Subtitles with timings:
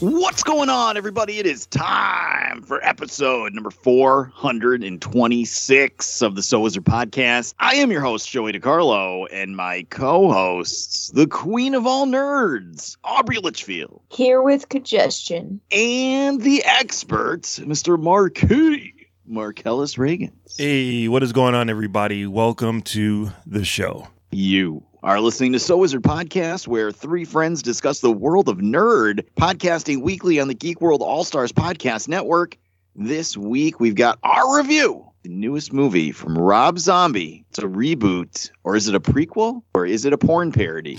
[0.00, 1.38] What's going on, everybody?
[1.38, 7.54] It is time for episode number 426 of the So Wizard podcast.
[7.58, 12.98] I am your host, Joey DiCarlo, and my co hosts, the queen of all nerds,
[13.04, 15.62] Aubrey Litchfield, Here with congestion.
[15.72, 17.98] and the expert, Mr.
[17.98, 18.92] Marquis,
[19.26, 20.32] Marcellus Reagan.
[20.58, 22.26] Hey, what is going on, everybody?
[22.26, 24.08] Welcome to the show.
[24.30, 29.24] You are listening to So Wizard Podcast, where three friends discuss the world of nerd,
[29.36, 32.58] podcasting weekly on the Geek World All Stars Podcast Network.
[32.96, 37.44] This week, we've got our review, the newest movie from Rob Zombie.
[37.50, 40.98] It's a reboot, or is it a prequel, or is it a porn parody?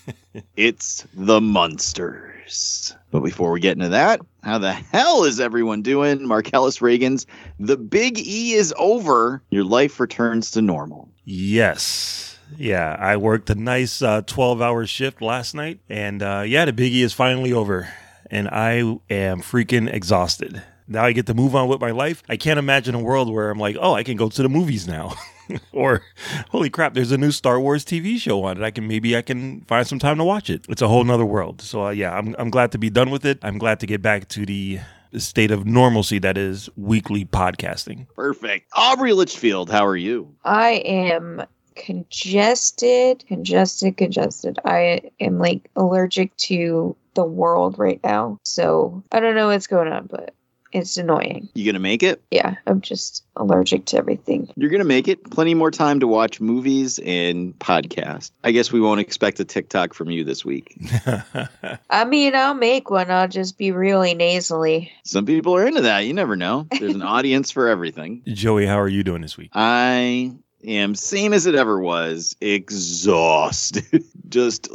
[0.56, 2.96] it's The Munsters.
[3.12, 6.26] But before we get into that, how the hell is everyone doing?
[6.26, 7.24] Marcellus Reagan's
[7.60, 9.44] The Big E is over.
[9.50, 11.08] Your life returns to normal.
[11.24, 12.33] Yes.
[12.56, 15.80] Yeah, I worked a nice uh, 12 hour shift last night.
[15.88, 17.88] And uh, yeah, the biggie is finally over.
[18.30, 18.78] And I
[19.10, 20.62] am freaking exhausted.
[20.86, 22.22] Now I get to move on with my life.
[22.28, 24.86] I can't imagine a world where I'm like, oh, I can go to the movies
[24.86, 25.14] now.
[25.72, 26.02] or
[26.50, 28.62] holy crap, there's a new Star Wars TV show on it.
[28.62, 30.64] I can maybe I can find some time to watch it.
[30.68, 31.62] It's a whole nother world.
[31.62, 33.38] So uh, yeah, I'm I'm glad to be done with it.
[33.42, 34.80] I'm glad to get back to the
[35.16, 38.06] state of normalcy that is weekly podcasting.
[38.14, 38.68] Perfect.
[38.74, 40.34] Aubrey Litchfield, how are you?
[40.44, 44.58] I am congested, congested, congested.
[44.64, 48.38] I am like allergic to the world right now.
[48.44, 50.34] So I don't know what's going on, but
[50.74, 51.48] it's annoying.
[51.54, 52.20] You gonna make it?
[52.32, 54.50] Yeah, I'm just allergic to everything.
[54.56, 55.30] You're gonna make it.
[55.30, 58.32] Plenty more time to watch movies and podcast.
[58.42, 60.76] I guess we won't expect a TikTok from you this week.
[61.90, 63.08] I mean, I'll make one.
[63.08, 64.90] I'll just be really nasally.
[65.04, 66.00] Some people are into that.
[66.00, 66.66] You never know.
[66.78, 68.22] There's an audience for everything.
[68.26, 69.50] Joey, how are you doing this week?
[69.54, 70.32] I
[70.66, 74.04] am same as it ever was, exhausted.
[74.28, 74.68] just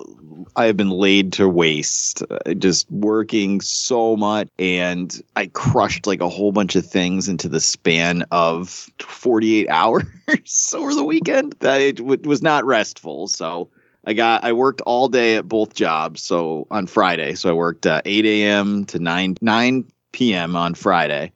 [0.55, 6.21] I have been laid to waste, uh, just working so much, and I crushed like
[6.21, 10.05] a whole bunch of things into the span of 48 hours
[10.75, 11.55] over the weekend.
[11.59, 13.27] That it w- was not restful.
[13.27, 13.69] So
[14.05, 16.21] I got I worked all day at both jobs.
[16.21, 18.85] So on Friday, so I worked uh, 8 a.m.
[18.85, 20.55] to 9 9 p.m.
[20.55, 21.31] on Friday.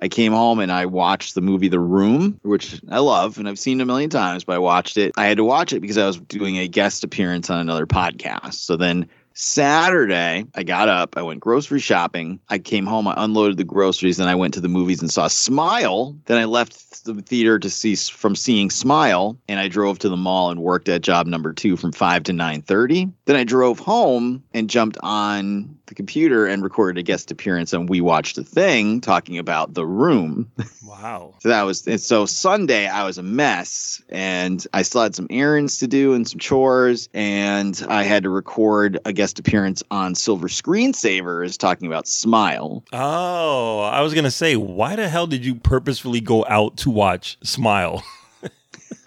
[0.00, 3.58] I came home and I watched the movie The Room, which I love and I've
[3.58, 5.12] seen a million times, but I watched it.
[5.16, 8.54] I had to watch it because I was doing a guest appearance on another podcast.
[8.54, 12.40] So then Saturday, I got up, I went grocery shopping.
[12.48, 15.28] I came home, I unloaded the groceries, then I went to the movies and saw
[15.28, 16.16] Smile.
[16.26, 20.16] Then I left the theater to see from seeing Smile, and I drove to the
[20.16, 23.08] mall and worked at job number two from five to nine thirty.
[23.24, 27.88] Then I drove home and jumped on the computer and recorded a guest appearance and
[27.88, 30.50] We Watched a Thing talking about the room.
[30.84, 31.34] Wow.
[31.40, 35.28] So that was and so Sunday I was a mess and I still had some
[35.30, 40.14] errands to do and some chores and I had to record a guest appearance on
[40.14, 42.84] Silver Screensavers talking about Smile.
[42.92, 47.38] Oh, I was gonna say, why the hell did you purposefully go out to watch
[47.42, 48.02] Smile?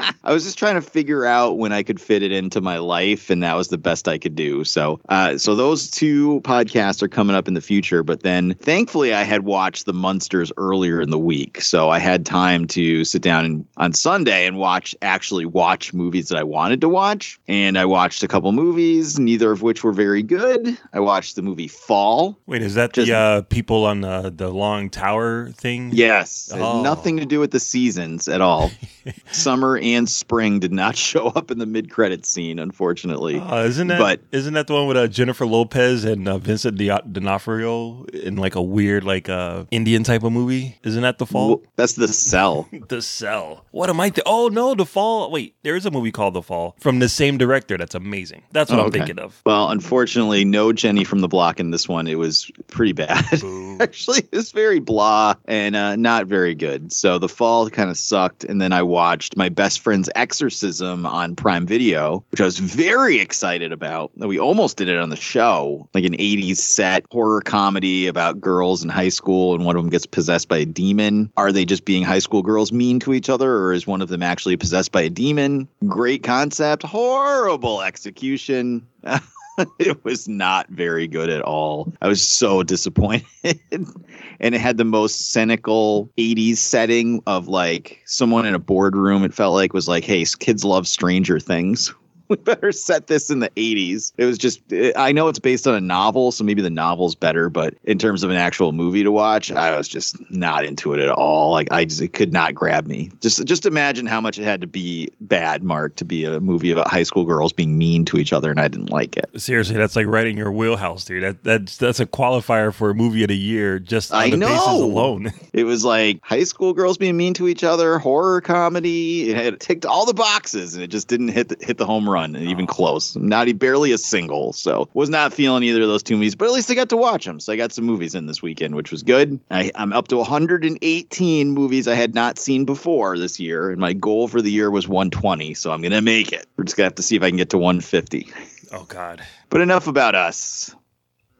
[0.23, 3.29] I was just trying to figure out when I could fit it into my life,
[3.29, 4.63] and that was the best I could do.
[4.63, 8.03] So, uh, so those two podcasts are coming up in the future.
[8.03, 12.25] But then, thankfully, I had watched the Munsters earlier in the week, so I had
[12.25, 16.81] time to sit down and, on Sunday and watch actually watch movies that I wanted
[16.81, 17.39] to watch.
[17.47, 20.77] And I watched a couple movies, neither of which were very good.
[20.93, 22.37] I watched the movie Fall.
[22.45, 25.91] Wait, is that Just- the uh, people on the the long tower thing?
[25.93, 26.81] Yes, Oh.
[26.81, 28.71] nothing to do with the seasons at all.
[29.31, 33.39] Summer and spring did not show up in the mid-credit scene, unfortunately.
[33.39, 36.77] Uh, isn't that But- isn't that the one with uh, Jennifer Lopez and uh, Vincent
[36.77, 40.77] D'Onofrio in like a weird like uh, Indian type of movie?
[40.83, 41.61] Isn't that the fall?
[41.75, 42.67] That's the cell.
[42.89, 43.65] the Cell.
[43.71, 44.09] What am I?
[44.09, 45.31] Th- oh no, The Fall.
[45.31, 47.77] Wait, there is a movie called The Fall from the same director.
[47.77, 48.43] That's amazing.
[48.51, 48.99] That's what Oh, I'm okay.
[48.99, 49.41] thinking of.
[49.45, 52.07] Well, unfortunately, no Jenny from the block in this one.
[52.07, 53.25] It was pretty bad.
[53.81, 56.91] Actually, it's very blah and uh, not very good.
[56.93, 58.43] So the fall kind of sucked.
[58.43, 63.19] And then I watched my best friend's exorcism on Prime Video, which I was very
[63.19, 64.11] excited about.
[64.15, 68.83] We almost did it on the show, like an 80s set horror comedy about girls
[68.83, 71.31] in high school, and one of them gets possessed by a demon.
[71.35, 74.09] Are they just being high school girls mean to each other, or is one of
[74.09, 75.67] them actually possessed by a demon?
[75.87, 78.87] Great concept, horrible execution.
[79.79, 81.91] it was not very good at all.
[82.01, 83.25] I was so disappointed.
[83.71, 89.23] and it had the most cynical 80s setting of like someone in a boardroom.
[89.23, 91.93] It felt like was like, hey, kids love Stranger Things.
[92.31, 94.13] We better set this in the 80s.
[94.17, 94.61] It was just,
[94.95, 98.23] I know it's based on a novel, so maybe the novel's better, but in terms
[98.23, 101.51] of an actual movie to watch, I was just not into it at all.
[101.51, 103.11] Like, I just, it could not grab me.
[103.19, 106.71] Just, just imagine how much it had to be bad, Mark, to be a movie
[106.71, 109.29] about high school girls being mean to each other, and I didn't like it.
[109.35, 111.23] Seriously, that's like right in your wheelhouse, dude.
[111.23, 114.37] That that's that's a qualifier for a movie of the year just on I the
[114.37, 114.47] know.
[114.47, 115.33] basis alone.
[115.53, 119.31] It was like high school girls being mean to each other, horror comedy.
[119.31, 122.09] It had ticked all the boxes, and it just didn't hit the, hit the home
[122.09, 122.73] run, and even oh.
[122.73, 123.15] close.
[123.15, 124.53] Not e- barely a single.
[124.53, 126.97] So was not feeling either of those two movies, but at least I got to
[126.97, 127.39] watch them.
[127.39, 129.39] So I got some movies in this weekend, which was good.
[129.49, 133.93] I, I'm up to 118 movies I had not seen before this year, and my
[133.93, 135.53] goal for the year was 120.
[135.53, 136.47] So I'm gonna make it.
[136.57, 138.27] We're just gonna have to see if I can get to 150.
[138.71, 139.21] Oh God.
[139.49, 140.73] But enough about us.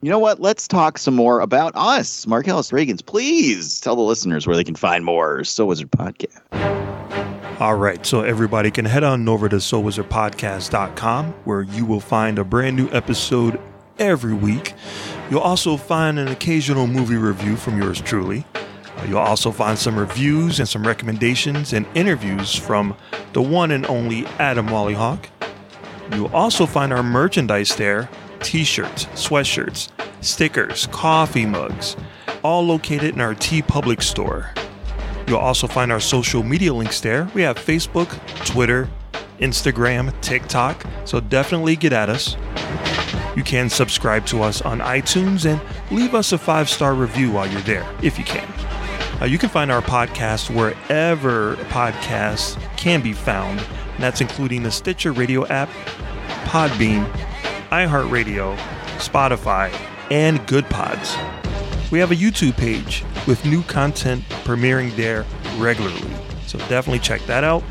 [0.02, 0.40] You know what?
[0.40, 2.26] Let's talk some more about us.
[2.26, 6.81] Marcellus Reagans, please tell the listeners where they can find more So Wizard podcast.
[7.62, 12.44] All right, so everybody can head on over to SoWizardPodcast.com where you will find a
[12.44, 13.60] brand new episode
[14.00, 14.74] every week.
[15.30, 18.44] You'll also find an occasional movie review from yours truly.
[18.96, 22.96] Uh, you'll also find some reviews and some recommendations and interviews from
[23.32, 25.26] the one and only Adam Wallyhawk.
[26.14, 28.10] You'll also find our merchandise there
[28.40, 29.88] t shirts, sweatshirts,
[30.20, 31.96] stickers, coffee mugs,
[32.42, 34.52] all located in our TeePublic store.
[35.26, 37.28] You'll also find our social media links there.
[37.34, 38.08] We have Facebook,
[38.46, 38.88] Twitter,
[39.38, 42.36] Instagram, TikTok, so definitely get at us.
[43.36, 45.60] You can subscribe to us on iTunes and
[45.90, 48.46] leave us a five star review while you're there, if you can.
[49.20, 54.70] Uh, you can find our podcast wherever podcasts can be found, and that's including the
[54.70, 55.68] Stitcher Radio app,
[56.44, 57.08] Podbean,
[57.70, 58.56] iHeartRadio,
[58.98, 59.72] Spotify,
[60.10, 61.41] and Goodpods.
[61.92, 65.26] We have a YouTube page with new content premiering there
[65.58, 66.10] regularly,
[66.46, 67.62] so definitely check that out.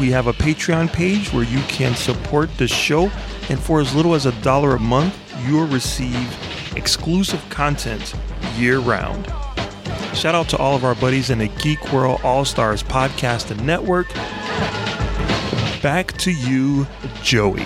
[0.00, 3.08] We have a Patreon page where you can support the show,
[3.48, 5.16] and for as little as a dollar a month,
[5.46, 6.36] you'll receive
[6.76, 8.14] exclusive content
[8.56, 9.26] year round.
[10.12, 13.64] Shout out to all of our buddies in the Geek World All Stars podcast and
[13.64, 14.12] network.
[15.84, 16.84] Back to you,
[17.22, 17.64] Joey.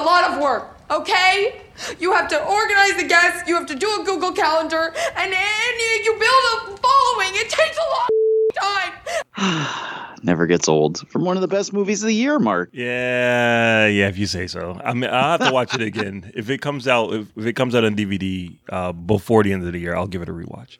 [0.00, 1.60] A lot of work, okay?
[1.98, 5.72] You have to organize the guests, you have to do a Google Calendar, and then
[5.78, 7.30] you, you build a following.
[7.34, 8.08] It takes a lot
[8.48, 10.16] of time.
[10.22, 11.08] Never gets old.
[11.08, 12.70] From one of the best movies of the year, Mark.
[12.72, 14.78] Yeah, yeah, if you say so.
[14.84, 16.30] I mean, I'll have to watch it again.
[16.40, 19.66] If it comes out, if, if it comes out on DVD uh, before the end
[19.66, 20.78] of the year, I'll give it a rewatch.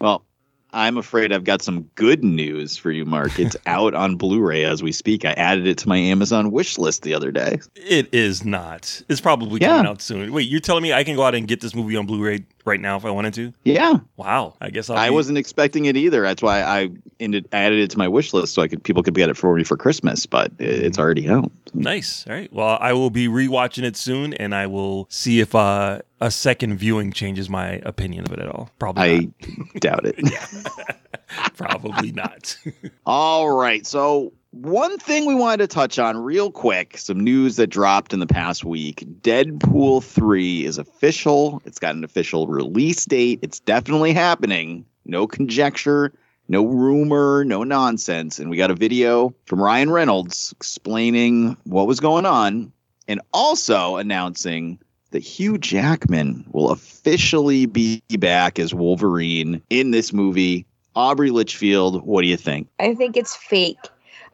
[0.00, 0.24] Well,
[0.72, 3.38] I'm afraid I've got some good news for you, Mark.
[3.38, 5.24] It's out on Blu-ray as we speak.
[5.24, 7.58] I added it to my Amazon wish list the other day.
[7.74, 9.02] It is not.
[9.08, 9.68] It's probably Yeah.
[9.76, 10.30] coming out soon.
[10.32, 12.80] Wait, you're telling me I can go out and get this movie on Blu-ray right
[12.80, 13.52] now if I wanted to?
[13.64, 14.54] Yeah, Wow.
[14.60, 16.22] I guess I'll I be- wasn't expecting it either.
[16.22, 19.14] That's why I ended added it to my wish list so I could people could
[19.14, 20.26] get it for me for Christmas.
[20.26, 21.50] But it's already out.
[21.74, 22.24] Nice.
[22.28, 22.52] All right.
[22.52, 26.76] Well, I will be rewatching it soon, and I will see if uh, a second
[26.78, 28.70] viewing changes my opinion of it at all.
[28.78, 29.18] Probably I
[29.58, 29.80] not.
[29.80, 30.16] doubt it.
[31.56, 32.56] Probably not.
[33.06, 33.86] All right.
[33.86, 38.20] So, one thing we wanted to touch on real quick some news that dropped in
[38.20, 41.60] the past week Deadpool 3 is official.
[41.64, 43.40] It's got an official release date.
[43.42, 44.86] It's definitely happening.
[45.04, 46.12] No conjecture,
[46.48, 48.38] no rumor, no nonsense.
[48.38, 52.72] And we got a video from Ryan Reynolds explaining what was going on
[53.06, 54.78] and also announcing
[55.10, 60.66] that Hugh Jackman will officially be back as Wolverine in this movie.
[60.94, 62.68] Aubrey Litchfield, what do you think?
[62.80, 63.78] I think it's fake.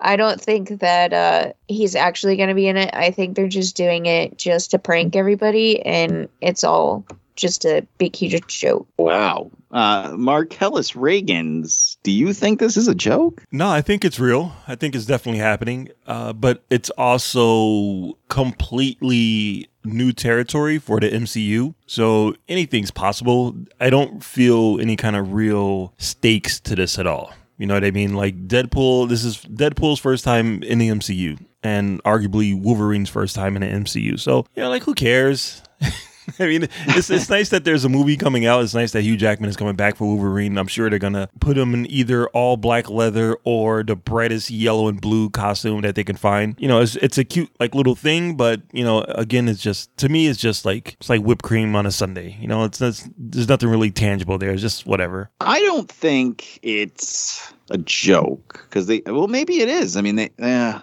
[0.01, 2.91] I don't think that uh, he's actually going to be in it.
[2.93, 7.05] I think they're just doing it just to prank everybody, and it's all
[7.37, 8.87] just a big, huge joke.
[8.97, 9.51] Wow.
[9.71, 13.43] Uh, Marcellus Reagans, do you think this is a joke?
[13.51, 14.53] No, I think it's real.
[14.69, 15.89] I think it's definitely happening.
[16.07, 21.75] Uh, but it's also completely new territory for the MCU.
[21.87, 23.55] So anything's possible.
[23.81, 27.33] I don't feel any kind of real stakes to this at all.
[27.58, 28.14] You know what I mean?
[28.14, 33.56] Like Deadpool, this is Deadpool's first time in the MCU and arguably Wolverine's first time
[33.56, 34.18] in the MCU.
[34.18, 35.62] So, you know, like who cares?
[36.38, 38.62] I mean, it's it's nice that there's a movie coming out.
[38.62, 40.59] It's nice that Hugh Jackman is coming back for Wolverine.
[40.59, 44.88] I'm sure they're gonna put him in either all black leather or the brightest yellow
[44.88, 46.54] and blue costume that they can find.
[46.59, 49.95] You know, it's it's a cute like little thing, but you know, again, it's just
[49.99, 52.37] to me, it's just like it's like whipped cream on a sundae.
[52.40, 54.50] You know, it's, it's there's nothing really tangible there.
[54.50, 55.31] It's just whatever.
[55.40, 59.02] I don't think it's a joke because they.
[59.07, 59.97] Well, maybe it is.
[59.97, 60.31] I mean, they.
[60.38, 60.81] Yeah.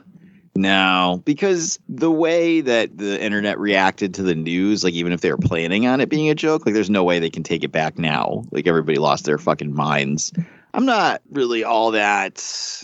[0.53, 5.31] No, because the way that the internet reacted to the news, like even if they
[5.31, 7.71] were planning on it being a joke, like there's no way they can take it
[7.71, 8.43] back now.
[8.51, 10.33] Like everybody lost their fucking minds.
[10.73, 12.35] I'm not really all that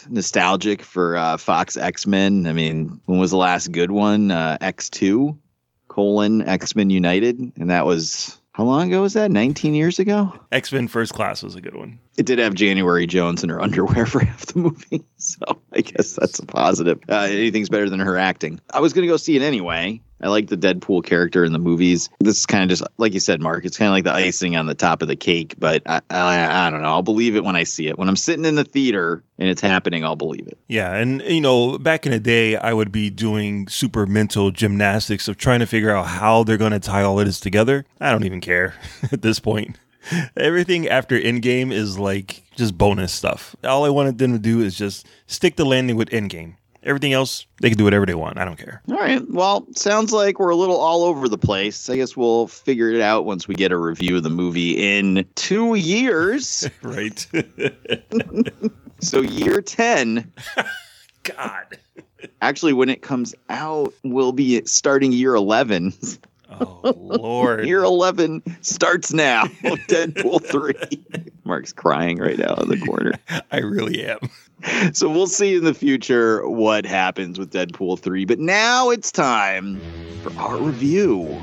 [0.10, 2.48] nostalgic for uh, Fox X Men.
[2.48, 4.32] I mean, when was the last good one?
[4.32, 5.38] Uh, X2
[5.88, 9.30] colon X Men United, and that was how long ago was that?
[9.30, 10.34] 19 years ago.
[10.52, 12.00] X Men First Class was a good one.
[12.18, 16.14] It did have January Jones in her underwear for half the movie, so I guess
[16.14, 17.00] that's a positive.
[17.08, 18.60] Uh, anything's better than her acting.
[18.74, 20.02] I was gonna go see it anyway.
[20.22, 22.10] I like the Deadpool character in the movies.
[22.20, 23.66] This is kind of just like you said, Mark.
[23.66, 25.56] It's kind of like the icing on the top of the cake.
[25.60, 26.88] But I, I, I don't know.
[26.88, 27.98] I'll believe it when I see it.
[27.98, 30.58] When I'm sitting in the theater and it's happening, I'll believe it.
[30.68, 35.28] Yeah, and you know, back in the day, I would be doing super mental gymnastics
[35.28, 37.86] of trying to figure out how they're going to tie all of this together.
[38.00, 38.76] I don't even care
[39.12, 39.78] at this point.
[40.38, 43.56] Everything after Endgame is like just bonus stuff.
[43.64, 46.56] All I wanted them to do is just stick the landing with Endgame.
[46.84, 48.38] Everything else, they can do whatever they want.
[48.38, 48.82] I don't care.
[48.90, 49.22] All right.
[49.30, 51.90] Well, sounds like we're a little all over the place.
[51.90, 55.26] I guess we'll figure it out once we get a review of the movie in
[55.36, 56.70] two years.
[56.82, 57.28] right.
[59.02, 60.32] so, year 10.
[61.24, 61.78] God.
[62.42, 65.94] Actually, when it comes out, we'll be starting year 11.
[66.50, 67.66] Oh, Lord.
[67.68, 69.44] year 11 starts now.
[69.46, 71.24] Deadpool 3.
[71.44, 73.14] Mark's crying right now in the corner.
[73.52, 74.20] I really am.
[74.94, 78.26] So we'll see in the future what happens with Deadpool 3.
[78.26, 79.80] But now it's time
[80.24, 81.40] for our review.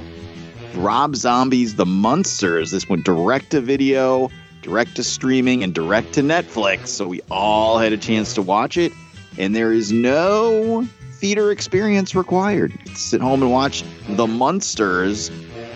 [0.75, 2.73] Rob Zombie's The Munsters.
[2.73, 4.31] This went direct to video,
[4.63, 6.89] direct to streaming, and direct to Netflix.
[6.89, 8.93] So we all had a chance to watch it.
[9.39, 12.73] And there is no theater experience required.
[12.95, 15.31] Sit home and watch The Munsters.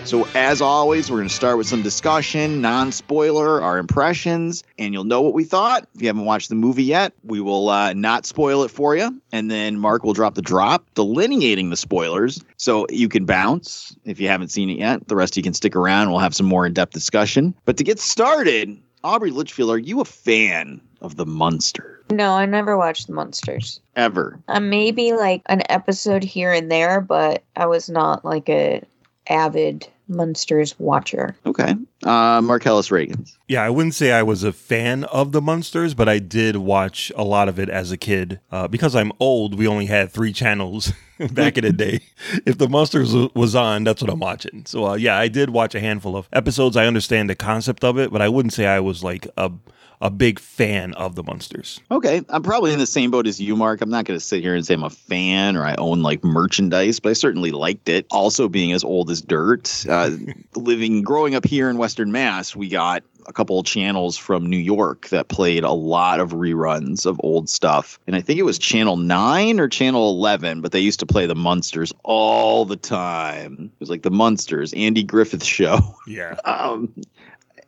[0.04, 4.94] So, as always, we're going to start with some discussion, non spoiler, our impressions, and
[4.94, 5.86] you'll know what we thought.
[5.94, 9.20] If you haven't watched the movie yet, we will uh, not spoil it for you.
[9.32, 14.18] And then Mark will drop the drop delineating the spoilers so you can bounce if
[14.18, 15.06] you haven't seen it yet.
[15.08, 16.10] The rest of you can stick around.
[16.10, 17.54] We'll have some more in depth discussion.
[17.66, 22.02] But to get started, Aubrey Litchfield, are you a fan of The Munster?
[22.10, 23.80] No, I never watched the Monsters.
[23.94, 24.40] Ever?
[24.48, 28.82] Uh, maybe like an episode here and there, but I was not like a
[29.28, 31.36] avid Munsters watcher.
[31.44, 31.74] Okay.
[32.02, 33.36] Uh, Marcellus Reagans.
[33.46, 37.12] Yeah, I wouldn't say I was a fan of the Munsters, but I did watch
[37.14, 38.40] a lot of it as a kid.
[38.50, 40.92] Uh, because I'm old, we only had three channels
[41.32, 42.00] back in the day.
[42.46, 44.64] If the Munsters was on, that's what I'm watching.
[44.66, 46.76] So uh, yeah, I did watch a handful of episodes.
[46.76, 49.52] I understand the concept of it, but I wouldn't say I was like a
[50.00, 51.80] a big fan of the Munsters.
[51.90, 53.80] Okay, I'm probably in the same boat as you, Mark.
[53.80, 56.22] I'm not going to sit here and say I'm a fan or I own like
[56.22, 58.06] merchandise, but I certainly liked it.
[58.10, 60.10] Also, being as old as dirt, uh,
[60.54, 64.58] living, growing up here in Western Mass, we got a couple of channels from New
[64.58, 68.00] York that played a lot of reruns of old stuff.
[68.06, 71.26] And I think it was Channel 9 or Channel 11, but they used to play
[71.26, 73.70] the Munsters all the time.
[73.74, 75.96] It was like the Munsters, Andy Griffith show.
[76.06, 76.36] Yeah.
[76.48, 76.92] Um,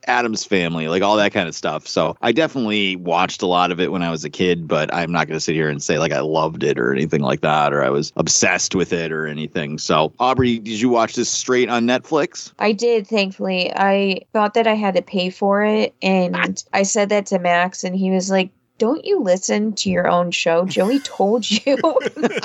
[0.06, 1.86] Addams family, like all that kind of stuff.
[1.86, 5.12] So I definitely watched a lot of it when I was a kid, but I'm
[5.12, 7.72] not going to sit here and say like I loved it or anything like that,
[7.72, 9.78] or I was obsessed with it or anything.
[9.78, 12.52] So, Aubrey, did you watch this straight on Netflix?
[12.58, 13.72] I did, thankfully.
[13.74, 17.84] I thought that I had to pay for it, and I said that to Max,
[17.84, 20.66] and he was like, Don't you listen to your own show?
[20.66, 21.76] Joey told you.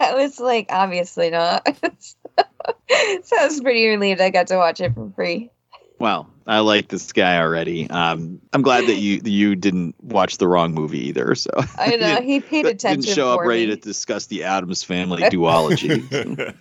[0.00, 1.66] I was like, Obviously not.
[3.22, 5.50] so I was pretty relieved I got to watch it for free.
[5.98, 7.90] Well, I like this guy already.
[7.90, 11.34] Um, I'm glad that you you didn't watch the wrong movie either.
[11.34, 13.02] So I know he paid attention.
[13.02, 13.76] Didn't show up for ready me.
[13.76, 16.54] to discuss the Addams Family duology.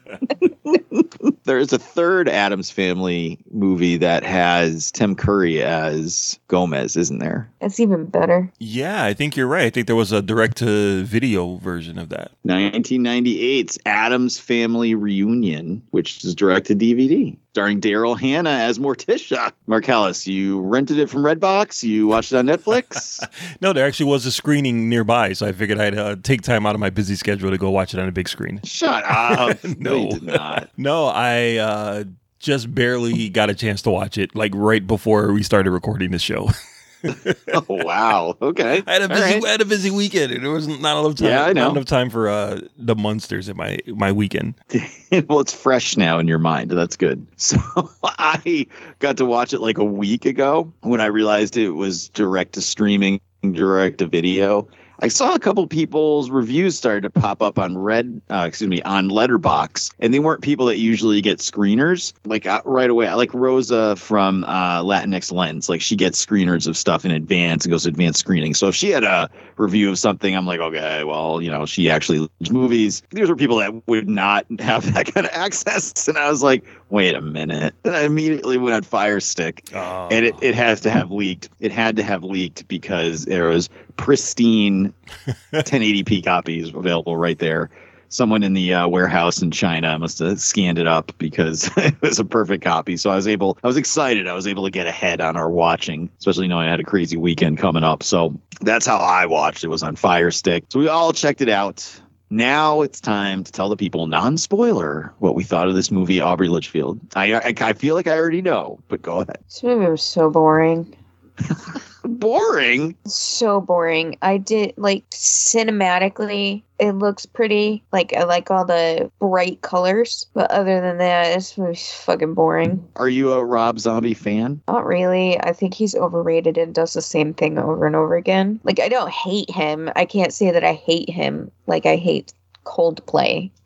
[1.46, 7.50] there is a third Addams Family movie that has Tim Curry as Gomez, isn't there?
[7.62, 8.51] It's even better.
[8.60, 9.65] Yeah, I think you're right.
[9.65, 12.32] I think there was a direct to video version of that.
[12.46, 19.51] 1998's Addams Family Reunion, which is direct to DVD, starring Daryl Hannah as Morticia.
[19.77, 21.84] Marcellus, you rented it from Redbox.
[21.84, 23.24] You watched it on Netflix.
[23.62, 26.75] No, there actually was a screening nearby, so I figured I'd uh, take time out
[26.75, 28.60] of my busy schedule to go watch it on a big screen.
[28.63, 29.57] Shut up.
[29.79, 30.10] No.
[30.22, 30.69] not.
[30.77, 32.03] No, I uh,
[32.39, 36.19] just barely got a chance to watch it, like right before we started recording the
[36.19, 36.50] show.
[37.53, 38.37] oh wow.
[38.41, 38.83] Okay.
[38.85, 39.45] I had a busy, right.
[39.45, 41.27] I had a busy weekend, and there wasn't not enough time.
[41.27, 41.65] Yeah, I know.
[41.65, 44.55] Not enough time for uh, the monsters in my my weekend.
[45.27, 46.71] well, it's fresh now in your mind.
[46.71, 47.25] That's good.
[47.37, 47.57] So
[48.03, 48.67] I
[48.99, 52.61] got to watch it like a week ago when I realized it was direct to
[52.61, 54.67] streaming, direct to video.
[54.99, 58.81] I saw a couple people's reviews started to pop up on Red, uh, excuse me,
[58.81, 62.13] on Letterboxd, and they weren't people that usually get screeners.
[62.25, 65.69] Like uh, right away, like Rosa from uh, Latinx Lens.
[65.69, 68.53] Like she gets screeners of stuff in advance and goes to advanced screening.
[68.53, 71.89] So if she had a review of something, I'm like, okay, well, you know, she
[71.89, 73.03] actually movies.
[73.11, 76.63] These were people that would not have that kind of access, and I was like,
[76.89, 77.74] wait a minute.
[77.84, 80.08] And I immediately went on Fire Stick Oh.
[80.12, 81.50] and it, it has to have leaked.
[81.60, 84.94] It had to have leaked because there was pristine
[85.53, 87.70] 1080p copies available right there.
[88.10, 92.20] Someone in the uh, warehouse in China must have scanned it up because it was
[92.20, 92.96] a perfect copy.
[92.96, 94.27] So I was able, I was excited.
[94.29, 97.17] I was able to get ahead on our watching, especially knowing I had a crazy
[97.17, 98.03] weekend coming up.
[98.03, 99.65] So that's how I watched.
[99.65, 100.63] It was on Fire Stick.
[100.70, 102.01] So we all checked it out.
[102.29, 106.50] Now it's time to tell the people, non-spoiler, what we thought of this movie, Aubrey
[106.50, 107.00] Litchfield.
[107.15, 109.39] I, I, I feel like I already know, but go ahead.
[109.46, 110.93] This movie was so boring.
[112.07, 112.95] Boring.
[113.05, 114.17] So boring.
[114.21, 117.83] I did like cinematically, it looks pretty.
[117.91, 122.87] Like I like all the bright colors, but other than that, this movie's fucking boring.
[122.95, 124.61] Are you a Rob Zombie fan?
[124.67, 125.39] Not really.
[125.39, 128.59] I think he's overrated and does the same thing over and over again.
[128.63, 129.89] Like I don't hate him.
[129.95, 132.33] I can't say that I hate him like I hate
[132.65, 133.51] Coldplay.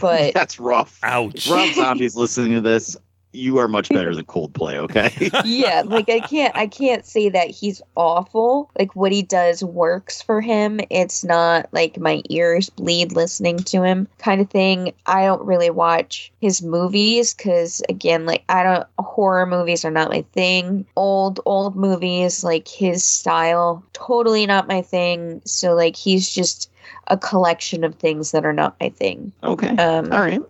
[0.00, 1.00] But That's rough.
[1.02, 1.48] Ouch.
[1.48, 2.96] Rob Zombie's listening to this.
[3.32, 5.30] You are much better than Coldplay, okay?
[5.44, 8.70] yeah, like I can't I can't say that he's awful.
[8.78, 10.80] Like what he does works for him.
[10.90, 14.92] It's not like my ears bleed listening to him kind of thing.
[15.06, 20.10] I don't really watch his movies cuz again, like I don't horror movies are not
[20.10, 20.86] my thing.
[20.96, 25.40] Old old movies like his style totally not my thing.
[25.44, 26.68] So like he's just
[27.06, 29.32] a collection of things that are not my thing.
[29.44, 29.76] okay.
[29.76, 30.42] Um All right.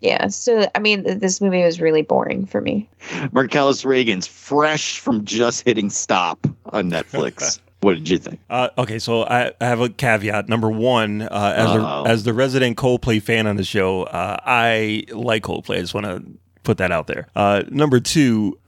[0.00, 2.88] Yeah, so I mean this movie was really boring for me.
[3.32, 7.60] Marcellus Reagan's fresh from just hitting stop on Netflix.
[7.80, 8.40] what did you think?
[8.48, 10.48] Uh, okay, so I, I have a caveat.
[10.48, 12.04] Number one, uh, as Uh-oh.
[12.04, 15.76] the as the resident Coldplay fan on the show, uh, I like Coldplay.
[15.76, 16.22] I just want to
[16.62, 17.28] put that out there.
[17.34, 18.58] Uh, number two,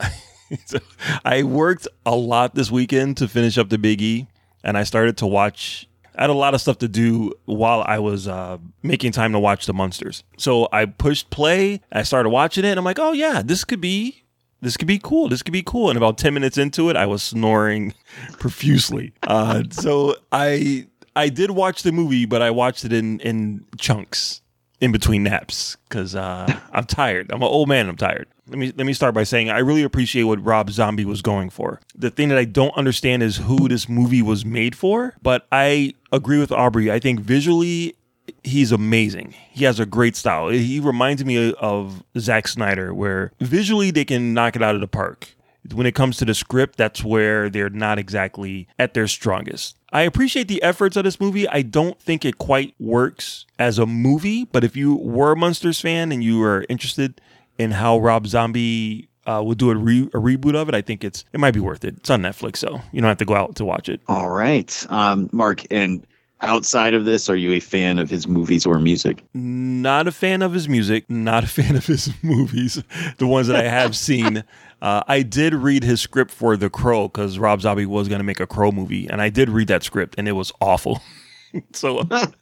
[1.25, 4.27] I worked a lot this weekend to finish up the Big E,
[4.65, 5.89] and I started to watch.
[6.17, 9.39] I had a lot of stuff to do while I was uh, making time to
[9.39, 10.25] watch the Munsters.
[10.37, 11.81] So I pushed play.
[11.91, 14.23] I started watching it, and I'm like, oh yeah, this could be
[14.63, 15.29] this could be cool.
[15.29, 15.91] This could be cool.
[15.91, 17.95] And about 10 minutes into it, I was snoring
[18.39, 19.13] profusely.
[19.25, 24.41] Uh, so I I did watch the movie, but I watched it in in chunks
[24.81, 27.31] in between naps because uh, I'm tired.
[27.31, 27.89] I'm an old man.
[27.89, 28.29] I'm tired.
[28.49, 31.51] Let me let me start by saying I really appreciate what Rob Zombie was going
[31.51, 31.81] for.
[31.95, 35.15] The thing that I don't understand is who this movie was made for.
[35.23, 36.93] But I agree with Aubrey.
[36.93, 37.97] I think visually
[38.45, 39.35] he's amazing.
[39.51, 40.49] He has a great style.
[40.49, 44.89] He reminds me of Zack Snyder, where visually they can knock it out of the
[44.89, 45.35] park.
[45.73, 49.77] When it comes to the script, that's where they're not exactly at their strongest.
[49.93, 51.49] I appreciate the efforts of this movie.
[51.49, 55.81] I don't think it quite works as a movie, but if you were a Monsters
[55.81, 57.21] fan and you were interested
[57.59, 61.05] in how Rob Zombie uh, would do a, re- a reboot of it, I think
[61.05, 61.97] it's it might be worth it.
[61.99, 64.01] It's on Netflix, so you don't have to go out to watch it.
[64.09, 64.87] All right.
[64.91, 66.07] Um, Mark, and
[66.41, 69.25] outside of this, are you a fan of his movies or music?
[69.33, 72.83] Not a fan of his music, not a fan of his movies,
[73.19, 74.45] the ones that I have seen.
[74.81, 78.25] Uh, I did read his script for The Crow because Rob Zombie was going to
[78.25, 81.01] make a Crow movie, and I did read that script, and it was awful.
[81.73, 82.03] so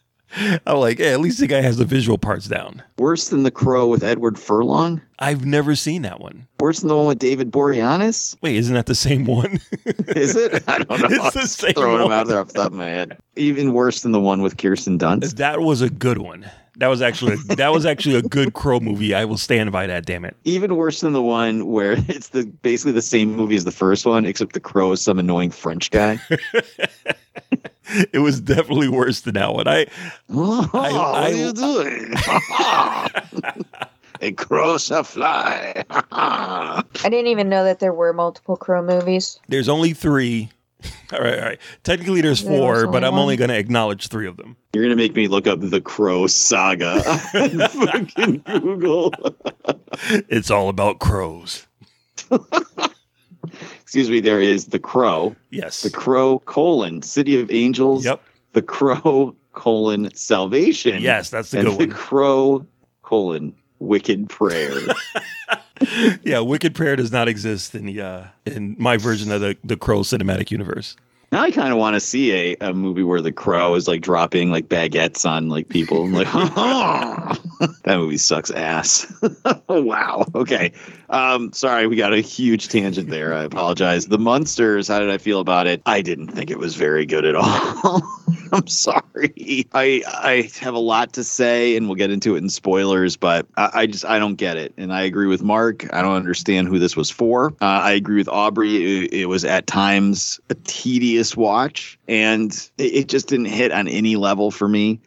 [0.66, 2.82] I'm like, hey, at least the guy has the visual parts down.
[2.98, 5.00] Worse than The Crow with Edward Furlong?
[5.18, 6.46] I've never seen that one.
[6.60, 8.36] Worse than the one with David Boreanaz?
[8.40, 9.58] Wait, isn't that the same one?
[10.08, 10.62] Is it?
[10.68, 11.08] I don't know.
[11.26, 12.12] It's the same throwing them one.
[12.12, 13.18] out there off the top of my head.
[13.36, 15.36] Even worse than the one with Kirsten Dunst.
[15.36, 16.48] that was a good one.
[16.76, 19.14] That was actually that was actually a good Crow movie.
[19.14, 20.06] I will stand by that.
[20.06, 20.34] Damn it.
[20.44, 24.06] Even worse than the one where it's the basically the same movie as the first
[24.06, 26.18] one, except the crow is some annoying French guy.
[28.12, 29.66] It was definitely worse than that one.
[29.68, 29.86] I
[30.30, 32.14] oh, what I- are you doing?
[34.22, 35.82] A crow a fly.
[36.12, 39.40] I didn't even know that there were multiple Crow movies.
[39.48, 40.50] There's only three.
[41.12, 41.58] All right, all right.
[41.84, 44.56] Technically, there's There was four, but I'm only going to acknowledge three of them.
[44.74, 47.02] You're gonna make me look up the Crow saga.
[47.34, 49.14] on fucking Google.
[50.28, 51.66] It's all about crows.
[53.82, 54.20] Excuse me.
[54.20, 55.82] There is the Crow, Yes.
[55.82, 58.20] the Crow colon City of Angels, Yep.
[58.52, 61.94] the Crow colon Salvation, Yes, that's the and good the.
[61.94, 62.66] Crow
[63.02, 64.72] colon Wicked Prayer.
[66.22, 69.76] yeah, Wicked Prayer does not exist in the uh, in my version of the the
[69.76, 70.96] Crow cinematic universe.
[71.32, 74.00] Now I kind of want to see a, a movie where the crow is like
[74.00, 76.02] dropping like baguettes on like people.
[76.02, 76.26] I'm like,
[77.84, 79.06] that movie sucks ass.
[79.68, 80.26] wow.
[80.34, 80.72] Okay.
[81.10, 83.34] Um, sorry, we got a huge tangent there.
[83.34, 84.06] I apologize.
[84.06, 85.82] The Munsters, how did I feel about it?
[85.84, 88.02] I didn't think it was very good at all.
[88.52, 89.66] I'm sorry.
[89.72, 93.16] I I have a lot to say, and we'll get into it in spoilers.
[93.16, 95.92] But I, I just I don't get it, and I agree with Mark.
[95.92, 97.52] I don't understand who this was for.
[97.60, 99.04] Uh, I agree with Aubrey.
[99.04, 103.88] It, it, was at times a tedious watch, and it, it just didn't hit on
[103.88, 105.00] any level for me.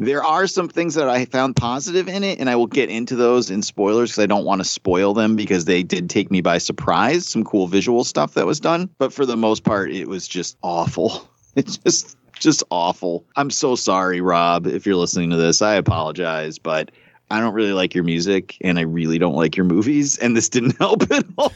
[0.00, 3.16] There are some things that I found positive in it, and I will get into
[3.16, 6.40] those in spoilers because I don't want to spoil them because they did take me
[6.40, 7.26] by surprise.
[7.26, 10.56] Some cool visual stuff that was done, but for the most part, it was just
[10.62, 11.28] awful.
[11.56, 13.24] It's just just awful.
[13.34, 15.60] I'm so sorry, Rob, if you're listening to this.
[15.60, 16.92] I apologize, but
[17.28, 20.48] I don't really like your music and I really don't like your movies, and this
[20.48, 21.52] didn't help at all.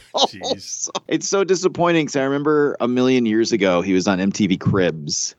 [0.57, 4.59] So, it's so disappointing because I remember a million years ago he was on MTV
[4.59, 5.33] Cribs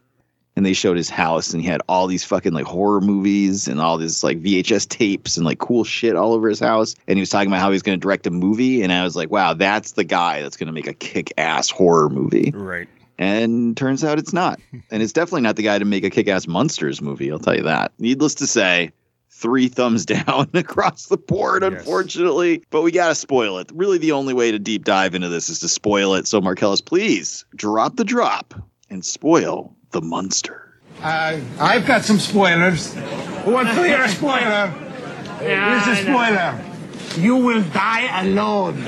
[0.57, 3.81] and they showed his house and he had all these fucking like horror movies and
[3.81, 6.95] all these like VHS tapes and like cool shit all over his house.
[7.07, 8.83] And he was talking about how he's going to direct a movie.
[8.83, 11.69] And I was like, wow, that's the guy that's going to make a kick ass
[11.69, 12.53] horror movie.
[12.55, 12.88] Right.
[13.19, 14.59] And turns out it's not.
[14.90, 17.57] and it's definitely not the guy to make a kick ass Monsters movie, I'll tell
[17.57, 17.92] you that.
[17.99, 18.92] Needless to say,
[19.31, 21.73] three thumbs down across the board, yes.
[21.73, 22.64] unfortunately.
[22.71, 23.71] But we got to spoil it.
[23.75, 26.27] Really, the only way to deep dive into this is to spoil it.
[26.27, 28.55] So, Marcellus, please drop the drop
[28.88, 30.74] and spoil the Munster.
[31.02, 32.92] Uh, I've got some spoilers.
[33.44, 34.70] Who wants to hear a spoiler?
[35.40, 36.61] Yeah, Here's a spoiler.
[37.16, 38.87] You will die alone.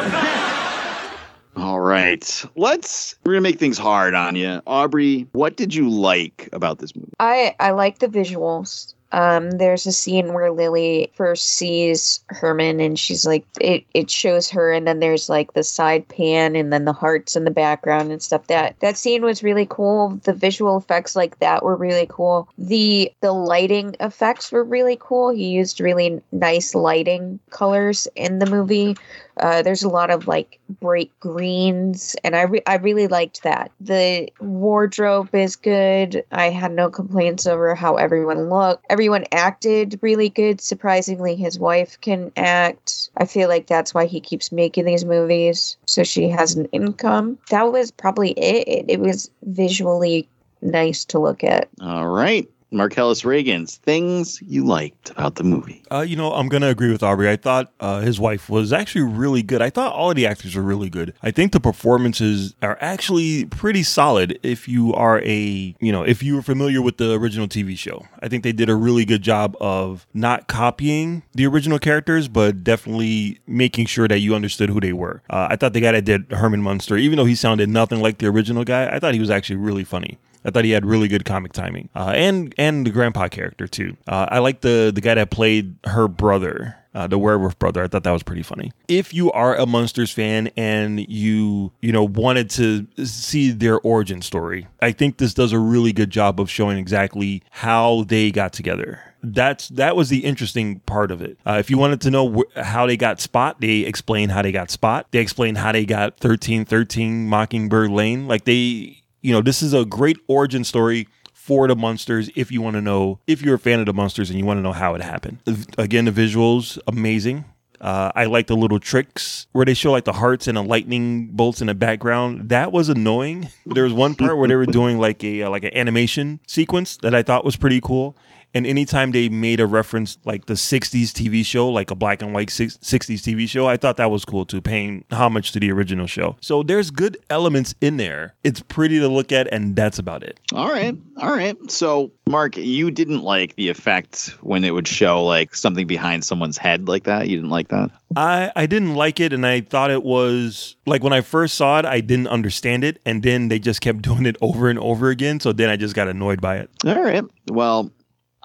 [1.57, 2.45] All right.
[2.57, 4.61] Let's we're gonna make things hard on you.
[4.67, 7.13] Aubrey, what did you like about this movie?
[7.19, 8.93] I I like the visuals.
[9.13, 14.51] Um, there's a scene where Lily first sees Herman and she's like, it, it shows
[14.51, 18.13] her, and then there's like the side pan and then the hearts in the background
[18.13, 18.47] and stuff.
[18.49, 20.21] That that scene was really cool.
[20.25, 22.49] The visual effects like that were really cool.
[22.59, 25.31] The the lighting effects were really cool.
[25.31, 28.97] He used really nice lighting colors in the movie.
[29.39, 33.71] Uh, there's a lot of like bright greens, and I re- I really liked that.
[33.81, 36.25] The wardrobe is good.
[36.33, 38.87] I had no complaints over how everyone looked.
[38.91, 40.61] Everyone acted really good.
[40.61, 43.11] Surprisingly, his wife can act.
[43.17, 47.39] I feel like that's why he keeps making these movies, so she has an income.
[47.51, 48.87] That was probably it.
[48.89, 50.29] It was visually
[50.63, 51.69] nice to look at.
[51.81, 52.49] All right.
[52.71, 55.83] Marcellus Reagan's things you liked about the movie.
[55.91, 57.31] Uh, you know, I'm going to agree with Aubrey.
[57.31, 59.63] I thought uh, his wife was actually really good.
[59.63, 61.15] I thought all of the actors were really good.
[61.23, 66.23] I think the performances are actually pretty solid if you are a, you know, if
[66.23, 68.07] you were familiar with the original TV show.
[68.21, 72.63] I think they did a really good job of not copying the original characters, but
[72.63, 75.23] definitely making sure that you understood who they were.
[75.31, 78.19] Uh, I thought the guy that did Herman Munster, even though he sounded nothing like
[78.19, 80.19] the original guy, I thought he was actually really funny.
[80.45, 83.97] I thought he had really good comic timing, uh, and and the grandpa character too.
[84.07, 86.77] Uh, I like the the guy that played her brother.
[86.95, 87.85] Uh, the werewolf brother.
[87.85, 88.73] I thought that was pretty funny.
[88.89, 94.21] If you are a monsters fan and you you know wanted to see their origin
[94.21, 98.53] story, I think this does a really good job of showing exactly how they got
[98.53, 101.39] together that's that was the interesting part of it.
[101.47, 104.53] Uh, if you wanted to know wh- how they got Spot, they explain how they
[104.53, 105.07] got Spot.
[105.11, 108.29] They explain how they got thirteen thirteen Mockingbird Lane.
[108.29, 112.61] Like they you know, this is a great origin story for the monsters if you
[112.61, 114.73] want to know if you're a fan of the monsters and you want to know
[114.73, 115.39] how it happened.
[115.79, 117.45] Again, the visuals amazing.
[117.81, 121.29] Uh, I like the little tricks where they show like the hearts and the lightning
[121.29, 122.49] bolts in the background.
[122.49, 123.49] That was annoying.
[123.67, 126.97] There was one part where they were doing like a uh, like an animation sequence
[126.99, 128.17] that I thought was pretty cool,
[128.55, 132.33] and anytime they made a reference like the 60s TV show, like a black and
[132.35, 136.07] white 60s TV show, I thought that was cool too, paying homage to the original
[136.07, 136.37] show.
[136.41, 138.35] So there's good elements in there.
[138.45, 140.41] It's pretty to look at, and that's about it.
[140.53, 140.97] All right.
[141.19, 141.57] All right.
[141.71, 146.59] So, Mark, you didn't like the effect when it would show like something behind someone's
[146.59, 147.29] head like that.
[147.29, 147.91] You didn't like that?
[148.17, 151.79] I, I didn't like it, and I thought it was like when I first saw
[151.79, 155.11] it, I didn't understand it, and then they just kept doing it over and over
[155.11, 155.41] again.
[155.41, 156.71] So then I just got annoyed by it.
[156.87, 157.25] All right.
[157.49, 157.91] Well,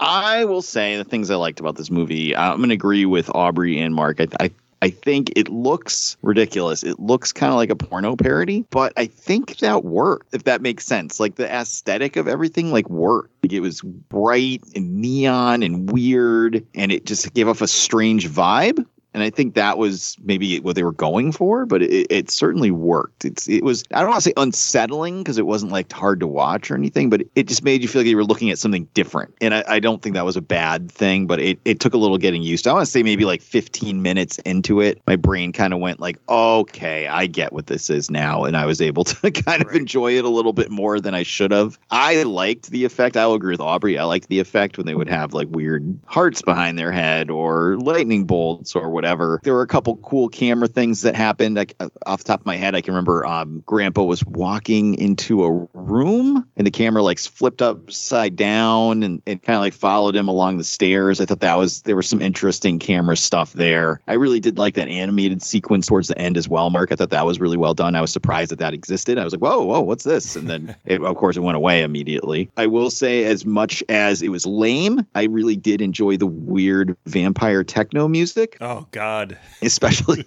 [0.04, 2.36] I will say the things I liked about this movie.
[2.36, 4.20] I'm going to agree with Aubrey and Mark.
[4.20, 4.52] I, I
[4.84, 6.84] I think it looks ridiculous.
[6.84, 10.62] It looks kind of like a porno parody, but I think that worked, if that
[10.62, 11.22] makes sense.
[11.22, 13.32] Like the aesthetic of everything, like worked.
[13.42, 18.28] Like it was bright and neon and weird, and it just gave off a strange
[18.28, 18.86] vibe.
[19.14, 22.72] And I think that was maybe what they were going for, but it, it certainly
[22.72, 23.26] worked.
[23.26, 26.28] It's it was I don't want to say unsettling because it wasn't like hard to
[26.28, 28.88] watch or anything, but it just made you feel like you were looking at something
[28.94, 31.94] different, and I, I don't think that was a bad thing, but it it took
[31.94, 32.72] a little getting used to.
[32.72, 36.00] I want to say maybe like 15 minutes into it, my brain kind of went
[36.00, 39.72] like, okay, I get what this is now, and I was able to kind of
[39.76, 41.78] enjoy it a little bit more than I should have.
[41.92, 43.16] I liked the effect.
[43.16, 44.00] I will agree with Aubrey.
[44.00, 47.78] I liked the effect when they would have like weird hearts behind their head or
[47.78, 49.03] lightning bolts or whatever.
[49.44, 51.56] There were a couple cool camera things that happened.
[51.56, 54.96] Like uh, off the top of my head, I can remember um, Grandpa was walking
[54.96, 59.74] into a room and the camera like flipped upside down and, and kind of like
[59.74, 61.20] followed him along the stairs.
[61.22, 64.02] I thought that was there was some interesting camera stuff there.
[64.08, 66.92] I really did like that animated sequence towards the end as well, Mark.
[66.92, 67.96] I thought that was really well done.
[67.96, 69.18] I was surprised that that existed.
[69.18, 70.36] I was like, whoa, whoa, what's this?
[70.36, 72.50] And then it, of course it went away immediately.
[72.58, 76.96] I will say, as much as it was lame, I really did enjoy the weird
[77.06, 79.38] vampire techno music, Oh God.
[79.62, 80.26] especially.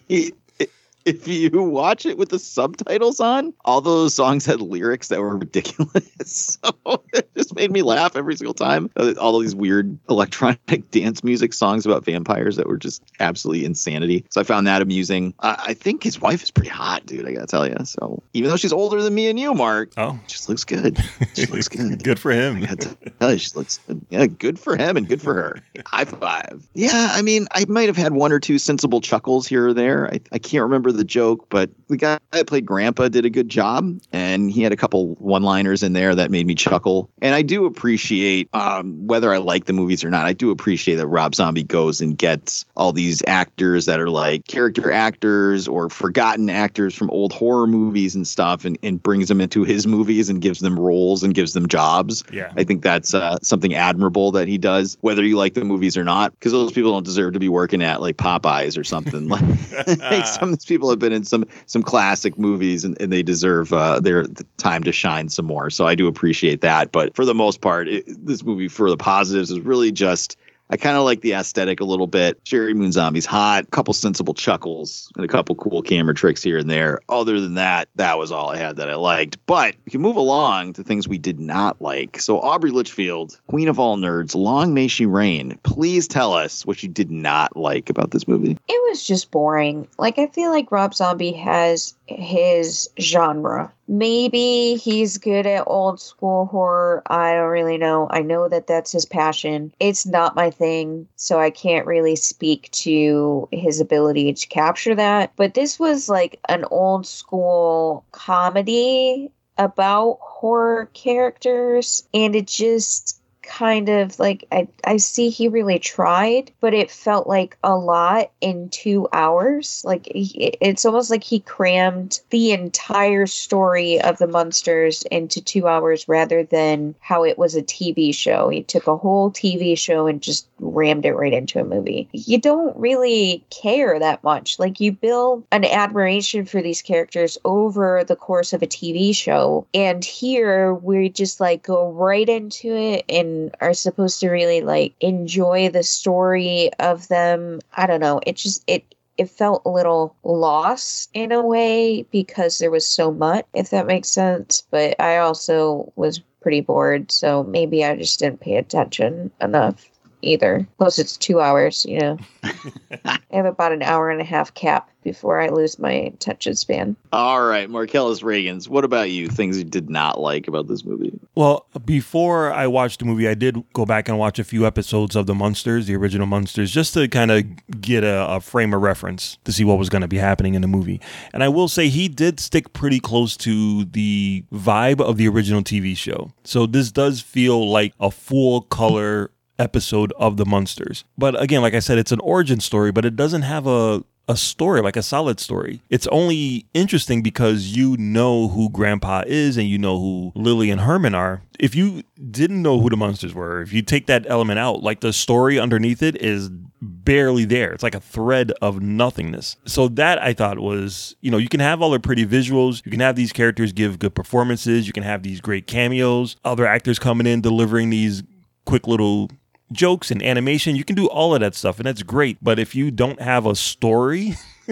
[1.07, 5.37] If you watch it with the subtitles on, all those songs had lyrics that were
[5.39, 6.59] ridiculous.
[6.87, 8.91] So it just made me laugh every single time.
[8.97, 10.59] Uh, All of these weird electronic
[10.91, 14.25] dance music songs about vampires that were just absolutely insanity.
[14.31, 15.33] So I found that amusing.
[15.41, 17.27] I, I think his wife is pretty hot, dude.
[17.29, 17.77] I gotta tell you.
[17.85, 20.99] So even though she's older than me and you, Mark, Oh, she just looks good.
[21.35, 22.03] She looks good.
[22.03, 22.65] good for him.
[22.65, 24.05] I to tell you, she looks good.
[24.11, 25.63] Yeah, good for him and good for her.
[25.87, 26.67] High five.
[26.75, 30.09] Yeah, I mean, I might have had one or two sensible chuckles here or there.
[30.13, 33.49] I, I can't remember the joke, but the guy that played Grandpa did a good
[33.49, 37.09] job, and he had a couple one-liners in there that made me chuckle.
[37.23, 40.97] And I do appreciate, um, whether I like the movies or not, I do appreciate
[40.97, 45.89] that Rob Zombie goes and gets all these actors that are like character actors or
[45.89, 50.29] forgotten actors from old horror movies and stuff, and, and brings them into his movies
[50.29, 52.25] and gives them roles and gives them jobs.
[52.33, 52.53] Yeah.
[52.57, 56.05] I think that's uh, something admirable that he does, whether you like the movies or
[56.05, 59.29] not, because those people don't deserve to be working at like Popeyes or something.
[59.29, 63.23] like, some of these people have been in some some classic movies and, and they
[63.23, 65.69] deserve uh, their time to shine some more.
[65.71, 66.93] So I do appreciate that.
[66.93, 70.37] But for the most part, it, this movie, for the positives, is really just.
[70.69, 72.43] I kind of like the aesthetic a little bit.
[72.45, 76.59] Sheri Moon Zombie's hot, a couple sensible chuckles, and a couple cool camera tricks here
[76.59, 77.01] and there.
[77.09, 79.39] Other than that, that was all I had that I liked.
[79.47, 82.19] But we can move along to things we did not like.
[82.21, 85.59] So, Aubrey Litchfield, Queen of All Nerds, long may she reign.
[85.63, 88.59] Please tell us what you did not like about this movie.
[88.69, 89.87] It was just boring.
[89.99, 93.73] Like I feel like Rob Zombie has his genre.
[93.89, 97.03] Maybe he's good at old school horror.
[97.07, 98.09] I don't really know.
[98.11, 99.73] I know that that's his passion.
[99.81, 105.33] It's not my thing, so I can't really speak to his ability to capture that.
[105.37, 113.89] But this was like an old school comedy about horror characters and it just kind
[113.89, 118.69] of like I, I see he really tried but it felt like a lot in
[118.71, 119.83] two hours.
[119.85, 125.67] Like he, it's almost like he crammed the entire story of the monsters into two
[125.67, 128.49] hours rather than how it was a tv show.
[128.49, 132.09] He took a whole tv show and just rammed it right into a movie.
[132.13, 134.59] You don't really care that much.
[134.59, 139.67] Like you build an admiration for these characters over the course of a tv show
[139.75, 144.95] and here we just like go right into it and are supposed to really like
[145.01, 147.61] enjoy the story of them.
[147.77, 148.21] I don't know.
[148.27, 148.85] It just it
[149.19, 153.87] it felt a little lost in a way because there was so much, if that
[153.87, 154.65] makes sense.
[154.71, 159.91] But I also was pretty bored, so maybe I just didn't pay attention enough
[160.23, 160.67] either.
[160.79, 162.19] Plus, it's two hours, you know.
[163.05, 166.97] I have about an hour and a half cap before I lose my attention span.
[167.13, 169.29] All right, Marcellus Reagans, what about you?
[169.29, 171.17] Things you did not like about this movie?
[171.37, 175.15] Well, before I watched the movie, I did go back and watch a few episodes
[175.15, 177.45] of the Munsters, the original Munsters, just to kind of
[177.81, 180.63] get a, a frame of reference to see what was going to be happening in
[180.63, 181.01] the movie.
[181.33, 185.63] And I will say he did stick pretty close to the vibe of the original
[185.63, 186.33] TV show.
[186.43, 191.05] So this does feel like a full color episode of the Munsters.
[191.17, 194.37] But again, like I said, it's an origin story, but it doesn't have a a
[194.37, 195.83] story, like a solid story.
[195.89, 200.81] It's only interesting because you know who Grandpa is and you know who Lily and
[200.81, 201.43] Herman are.
[201.59, 205.01] If you didn't know who the monsters were, if you take that element out, like
[205.01, 206.51] the story underneath it is
[206.83, 207.73] barely there.
[207.73, 209.57] It's like a thread of nothingness.
[209.65, 212.91] So that I thought was, you know, you can have all the pretty visuals, you
[212.91, 216.99] can have these characters give good performances, you can have these great cameos, other actors
[216.99, 218.23] coming in delivering these
[218.67, 219.31] quick little
[219.73, 220.77] jokes and animation.
[220.77, 222.39] You can do all of that stuff, and that's great.
[222.43, 224.35] But if you don't have a story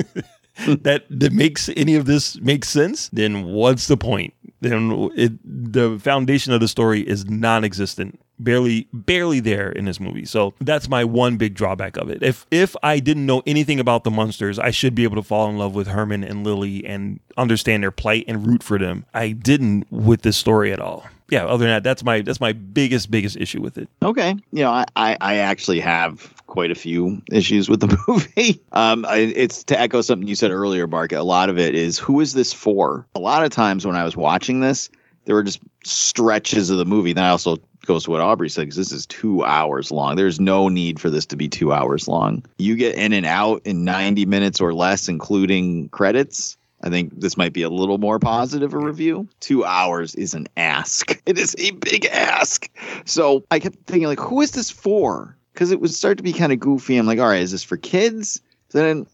[0.66, 4.34] that that makes any of this make sense, then what's the point?
[4.60, 10.24] Then it, the foundation of the story is non-existent barely barely there in this movie.
[10.24, 12.22] So that's my one big drawback of it.
[12.22, 15.48] If if I didn't know anything about the monsters, I should be able to fall
[15.48, 19.04] in love with Herman and Lily and understand their plight and root for them.
[19.14, 21.06] I didn't with this story at all.
[21.30, 23.88] Yeah, other than that, that's my that's my biggest biggest issue with it.
[24.02, 28.60] Okay, you know, I, I, I actually have quite a few issues with the movie.
[28.72, 31.12] Um, I, it's to echo something you said earlier, Mark.
[31.12, 33.06] A lot of it is who is this for?
[33.14, 34.90] A lot of times when I was watching this,
[35.24, 37.14] there were just stretches of the movie.
[37.14, 40.16] That I also goes to what Aubrey said because this is two hours long.
[40.16, 42.44] There's no need for this to be two hours long.
[42.58, 46.56] You get in and out in 90 minutes or less, including credits.
[46.82, 49.26] I think this might be a little more positive a review.
[49.40, 51.20] Two hours is an ask.
[51.26, 52.68] It is a big ask.
[53.06, 55.34] So I kept thinking, like, who is this for?
[55.54, 56.98] Because it would start to be kind of goofy.
[56.98, 58.42] I'm like, all right, is this for kids?
[58.72, 59.06] Then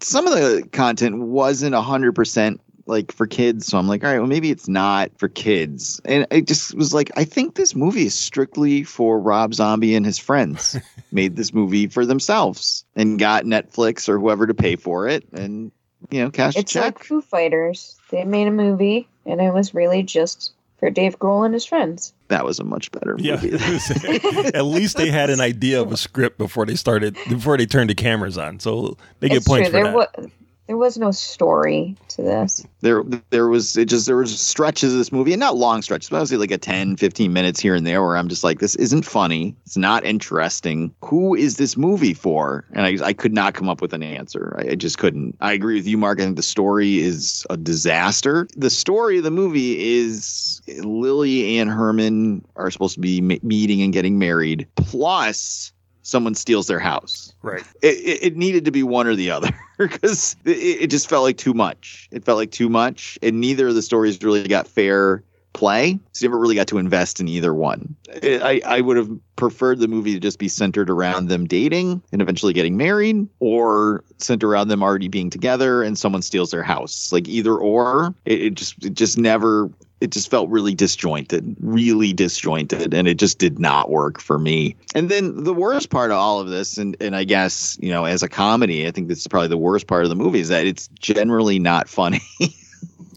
[0.00, 3.66] some of the content wasn't 100% like for kids.
[3.66, 6.00] So I'm like, all right, well, maybe it's not for kids.
[6.04, 10.06] And I just was like, I think this movie is strictly for Rob Zombie and
[10.06, 10.78] his friends.
[11.12, 15.70] Made this movie for themselves and got Netflix or whoever to pay for it and,
[16.10, 16.96] you know, cash a It's check.
[16.96, 17.96] like Foo Fighters.
[18.10, 22.12] They made a movie, and it was really just for Dave Grohl and his friends.
[22.28, 23.28] that was a much better movie.
[23.28, 23.40] Yeah,
[24.54, 27.88] at least they had an idea of a script before they started before they turned
[27.88, 29.78] the cameras on, so they get It's points true.
[29.80, 30.18] for There that.
[30.18, 30.30] was
[30.66, 32.64] there was no story to this.
[32.80, 36.10] there there was it just there was stretches of this movie and not long stretches
[36.10, 38.74] but say like a 10 15 minutes here and there where i'm just like this
[38.76, 39.56] isn't funny.
[39.64, 40.94] It's not interesting.
[41.04, 42.64] Who is this movie for?
[42.72, 44.56] And i, I could not come up with an answer.
[44.58, 45.36] I, I just couldn't.
[45.40, 46.20] I agree with you mark.
[46.20, 48.48] I think the story is a disaster.
[48.56, 53.82] The story of the movie is lily and herman are supposed to be me- meeting
[53.82, 54.66] and getting married.
[54.76, 55.72] Plus
[56.06, 57.64] someone steals their house Right.
[57.82, 60.50] it, it, it needed to be one or the other because it,
[60.82, 62.08] it just felt like too much.
[62.10, 65.98] It felt like too much, and neither of the stories really got fair play.
[66.12, 67.96] So you never really got to invest in either one.
[68.22, 72.20] I, I would have preferred the movie to just be centered around them dating and
[72.20, 77.10] eventually getting married, or centered around them already being together and someone steals their house.
[77.12, 79.70] Like either or, it, it just it just never.
[80.00, 84.76] It just felt really disjointed, really disjointed, and it just did not work for me.
[84.94, 88.04] And then the worst part of all of this, and and I guess you know,
[88.04, 90.48] as a comedy, I think this is probably the worst part of the movie is
[90.48, 92.20] that it's generally not funny.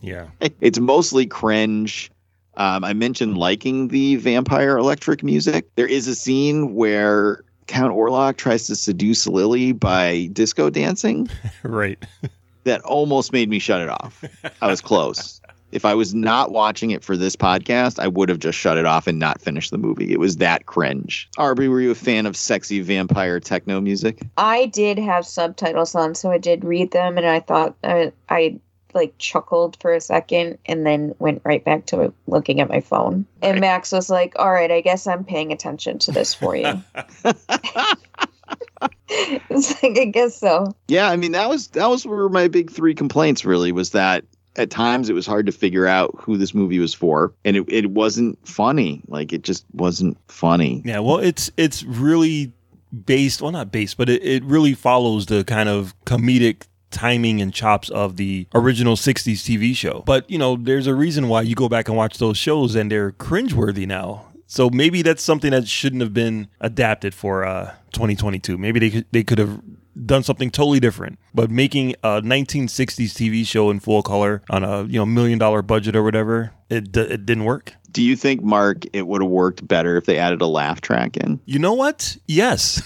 [0.02, 0.28] Yeah.
[0.62, 2.10] it's mostly cringe.
[2.56, 5.66] Um, I mentioned liking the vampire electric music.
[5.76, 11.30] There is a scene where Count Orlok tries to seduce Lily by disco dancing
[11.64, 12.02] Right.
[12.64, 14.24] that almost made me shut it off.
[14.62, 15.42] I was close.
[15.72, 18.86] If I was not watching it for this podcast, I would have just shut it
[18.86, 20.12] off and not finished the movie.
[20.12, 21.30] It was that cringe.
[21.38, 24.20] Arby, were you a fan of sexy vampire techno music?
[24.38, 28.60] I did have subtitles on, so I did read them, and I thought I, I
[28.94, 33.26] like chuckled for a second, and then went right back to looking at my phone.
[33.42, 36.82] And Max was like, "All right, I guess I'm paying attention to this for you."
[39.10, 40.74] it's like I guess so.
[40.88, 44.24] Yeah, I mean that was that was were my big three complaints really was that
[44.60, 47.66] at times it was hard to figure out who this movie was for and it,
[47.68, 49.02] it wasn't funny.
[49.08, 50.82] Like it just wasn't funny.
[50.86, 52.54] Yeah, well, it's it's really
[53.06, 57.54] based, well, not based, but it, it really follows the kind of comedic timing and
[57.54, 60.04] chops of the original 60s TV show.
[60.06, 62.92] But, you know, there's a reason why you go back and watch those shows and
[62.92, 64.26] they're cringeworthy now.
[64.48, 68.58] So maybe that's something that shouldn't have been adapted for uh, 2022.
[68.58, 69.62] Maybe they could, they could have
[70.06, 71.20] done something totally different.
[71.34, 75.62] But making a 1960s TV show in full color on a you know million dollar
[75.62, 77.74] budget or whatever, it d- it didn't work.
[77.92, 81.18] Do you think Mark it would have worked better if they added a laugh track
[81.18, 81.40] in?
[81.46, 82.18] You know what?
[82.28, 82.82] Yes,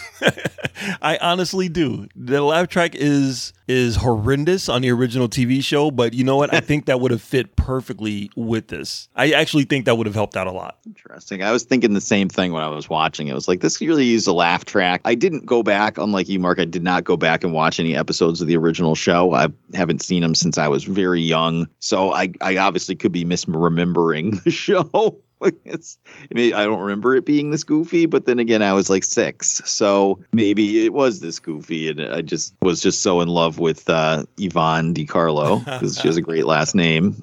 [1.01, 2.07] I honestly do.
[2.15, 6.53] The laugh track is is horrendous on the original TV show, but you know what?
[6.53, 9.07] I think that would have fit perfectly with this.
[9.15, 10.77] I actually think that would have helped out a lot.
[10.85, 11.43] Interesting.
[11.43, 13.33] I was thinking the same thing when I was watching it.
[13.33, 15.01] Was like, this really use a laugh track.
[15.05, 16.59] I didn't go back, unlike you, Mark.
[16.59, 19.33] I did not go back and watch any episodes of the original show.
[19.33, 23.25] I haven't seen them since I was very young, so I, I obviously could be
[23.25, 25.17] misremembering the show.
[25.65, 25.97] It's,
[26.29, 29.03] I, mean, I don't remember it being this goofy, but then again, I was like
[29.03, 33.59] six, so maybe it was this goofy, and I just was just so in love
[33.59, 37.15] with uh, Yvonne De Carlo because she has a great last name.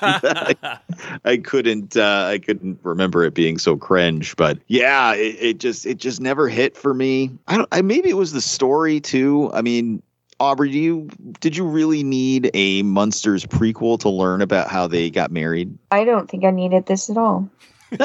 [0.00, 0.78] I,
[1.24, 5.86] I couldn't uh, I couldn't remember it being so cringe, but yeah, it, it just
[5.86, 7.30] it just never hit for me.
[7.48, 7.68] I don't.
[7.72, 9.50] I maybe it was the story too.
[9.52, 10.02] I mean,
[10.40, 11.08] Aubrey, do you
[11.40, 15.76] did you really need a Munsters prequel to learn about how they got married?
[15.90, 17.48] I don't think I needed this at all.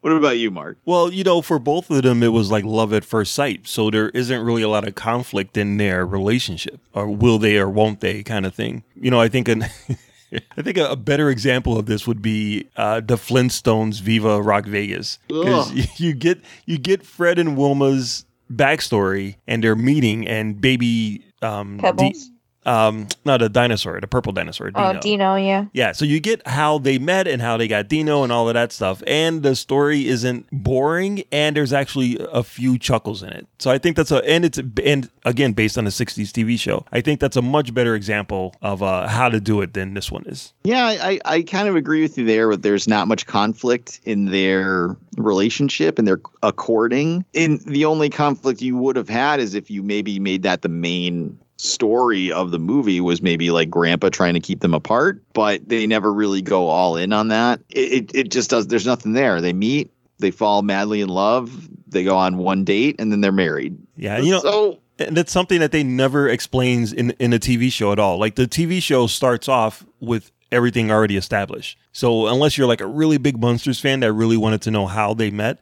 [0.00, 0.78] What about you, Mark?
[0.84, 3.66] Well, you know, for both of them, it was like love at first sight.
[3.68, 7.68] So there isn't really a lot of conflict in their relationship, or will they or
[7.68, 8.82] won't they kind of thing.
[8.94, 9.64] You know, I think an
[10.56, 14.66] I think a, a better example of this would be uh, the Flintstones Viva Rock
[14.66, 20.60] Vegas because you, you get you get Fred and Wilma's backstory and their meeting and
[20.60, 22.30] baby um, Pebbles.
[22.68, 24.70] Um, not a dinosaur, the purple dinosaur.
[24.74, 25.00] Oh, Dino.
[25.00, 25.64] Dino, yeah.
[25.72, 28.54] Yeah, so you get how they met and how they got Dino and all of
[28.54, 29.02] that stuff.
[29.06, 33.46] And the story isn't boring and there's actually a few chuckles in it.
[33.58, 36.84] So I think that's a and it's and again based on a 60s TV show.
[36.92, 40.10] I think that's a much better example of uh, how to do it than this
[40.12, 40.52] one is.
[40.64, 42.48] Yeah, I, I- I kind of agree with you there.
[42.50, 46.58] But there's not much conflict in their relationship and their according.
[46.68, 47.24] courting.
[47.34, 50.68] And the only conflict you would have had is if you maybe made that the
[50.68, 55.60] main story of the movie was maybe like grandpa trying to keep them apart but
[55.68, 59.12] they never really go all in on that it, it, it just does there's nothing
[59.12, 63.20] there they meet they fall madly in love they go on one date and then
[63.20, 67.32] they're married Yeah, you know, so and that's something that they never explains in in
[67.32, 68.18] a TV show at all.
[68.18, 71.78] Like the TV show starts off with everything already established.
[71.92, 75.14] So unless you're like a really big Munsters fan that really wanted to know how
[75.14, 75.60] they met,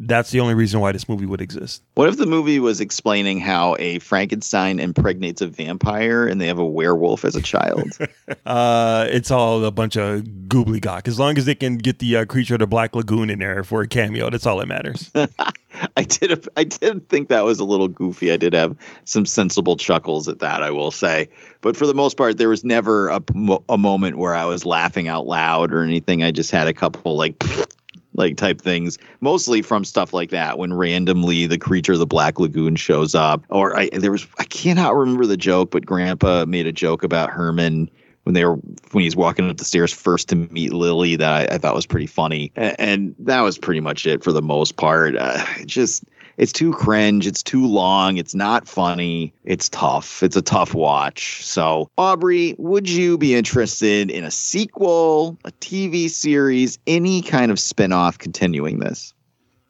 [0.00, 1.82] that's the only reason why this movie would exist.
[1.94, 6.58] What if the movie was explaining how a Frankenstein impregnates a vampire and they have
[6.58, 7.90] a werewolf as a child?
[8.46, 11.08] Uh, it's all a bunch of gobbledygook.
[11.08, 13.64] As long as they can get the uh, creature of the Black Lagoon in there
[13.64, 15.10] for a cameo, that's all that matters.
[15.96, 18.32] I did I did think that was a little goofy.
[18.32, 21.28] I did have some sensible chuckles at that, I will say.
[21.60, 23.22] But for the most part, there was never a,
[23.68, 26.22] a moment where I was laughing out loud or anything.
[26.22, 27.42] I just had a couple like
[28.14, 32.38] like type things, mostly from stuff like that when randomly the creature of the Black
[32.38, 33.44] Lagoon shows up.
[33.48, 37.30] Or I there was I cannot remember the joke, but Grandpa made a joke about
[37.30, 37.90] Herman
[38.24, 38.56] when they were
[38.92, 41.86] when he's walking up the stairs first to meet Lily that I, I thought was
[41.86, 45.16] pretty funny, and, and that was pretty much it for the most part.
[45.16, 46.04] Uh, just
[46.40, 51.44] it's too cringe, it's too long, it's not funny, it's tough, it's a tough watch.
[51.44, 57.58] So Aubrey, would you be interested in a sequel, a TV series, any kind of
[57.58, 59.12] spinoff continuing this?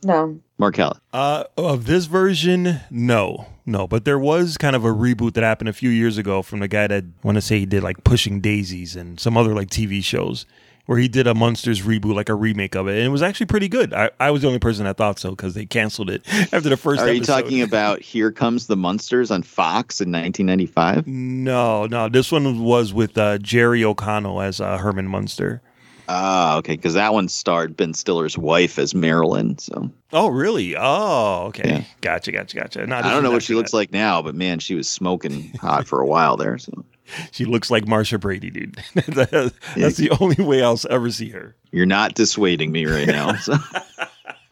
[0.05, 0.39] No.
[0.61, 1.01] Markella.
[1.13, 3.89] Uh, of this version, no, no.
[3.89, 6.69] But there was kind of a reboot that happened a few years ago from the
[6.69, 9.71] guy that I want to say he did like Pushing Daisies and some other like
[9.71, 10.47] TV shows,
[10.91, 13.47] where he did a Munsters reboot, like a remake of it, and it was actually
[13.47, 13.95] pretty good.
[13.95, 16.77] I, I was the only person that thought so because they canceled it after the
[16.77, 17.01] first.
[17.01, 17.43] Are you episode.
[17.43, 21.07] talking about Here Comes the Munsters on Fox in 1995?
[21.07, 22.09] No, no.
[22.09, 25.63] This one was with uh, Jerry O'Connell as uh, Herman Munster.
[26.09, 29.59] Ah, okay, because that one starred Ben Stiller's wife as Marilyn.
[29.59, 30.77] So Oh, really?
[30.77, 31.69] Oh, okay.
[31.69, 31.85] Yeah.
[32.01, 32.87] Gotcha, gotcha, gotcha.
[32.87, 35.87] No, I don't know what she looks like now, but man, she was smoking hot
[35.87, 36.59] for a while there.
[36.59, 36.85] So
[37.33, 38.77] She looks like Marcia Brady, dude.
[38.95, 41.55] That- That's the only way I'll ever see her.
[41.73, 43.35] you're not dissuading me right now.
[43.37, 43.55] So.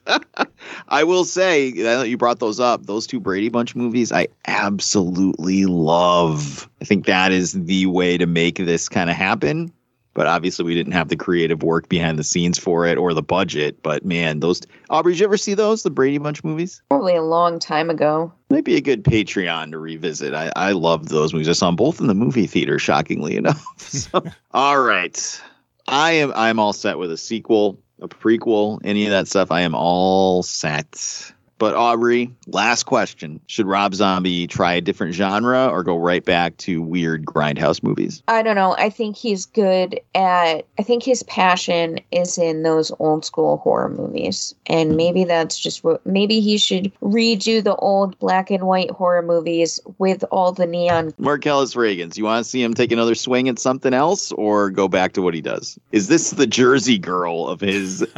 [0.89, 5.65] I will say that you brought those up, those two Brady Bunch movies, I absolutely
[5.65, 6.67] love.
[6.81, 9.71] I think that is the way to make this kind of happen.
[10.17, 13.21] But obviously, we didn't have the creative work behind the scenes for it or the
[13.21, 13.83] budget.
[13.83, 16.81] But man, those Aubrey, did you ever see those, the Brady Bunch movies?
[16.89, 18.33] Probably a long time ago.
[18.49, 20.33] Might be a good Patreon to revisit.
[20.33, 21.47] I, I loved those movies.
[21.47, 23.63] I saw them both in the movie theater, shockingly enough.
[23.77, 25.41] So, all right.
[25.87, 29.51] I am I'm all set with a sequel, a prequel, any of that stuff.
[29.51, 31.31] I am all set.
[31.57, 33.39] But Aubrey, last question.
[33.47, 38.21] Should Rob Zombie try a different genre or go right back to weird grindhouse movies?
[38.27, 38.75] I don't know.
[38.77, 40.65] I think he's good at.
[40.77, 45.83] I think his passion is in those old school horror movies, and maybe that's just
[45.83, 46.05] what.
[46.05, 51.13] Maybe he should redo the old black and white horror movies with all the neon.
[51.17, 54.87] Marcellus Reagans, you want to see him take another swing at something else or go
[54.87, 55.79] back to what he does?
[55.91, 58.05] Is this the Jersey girl of his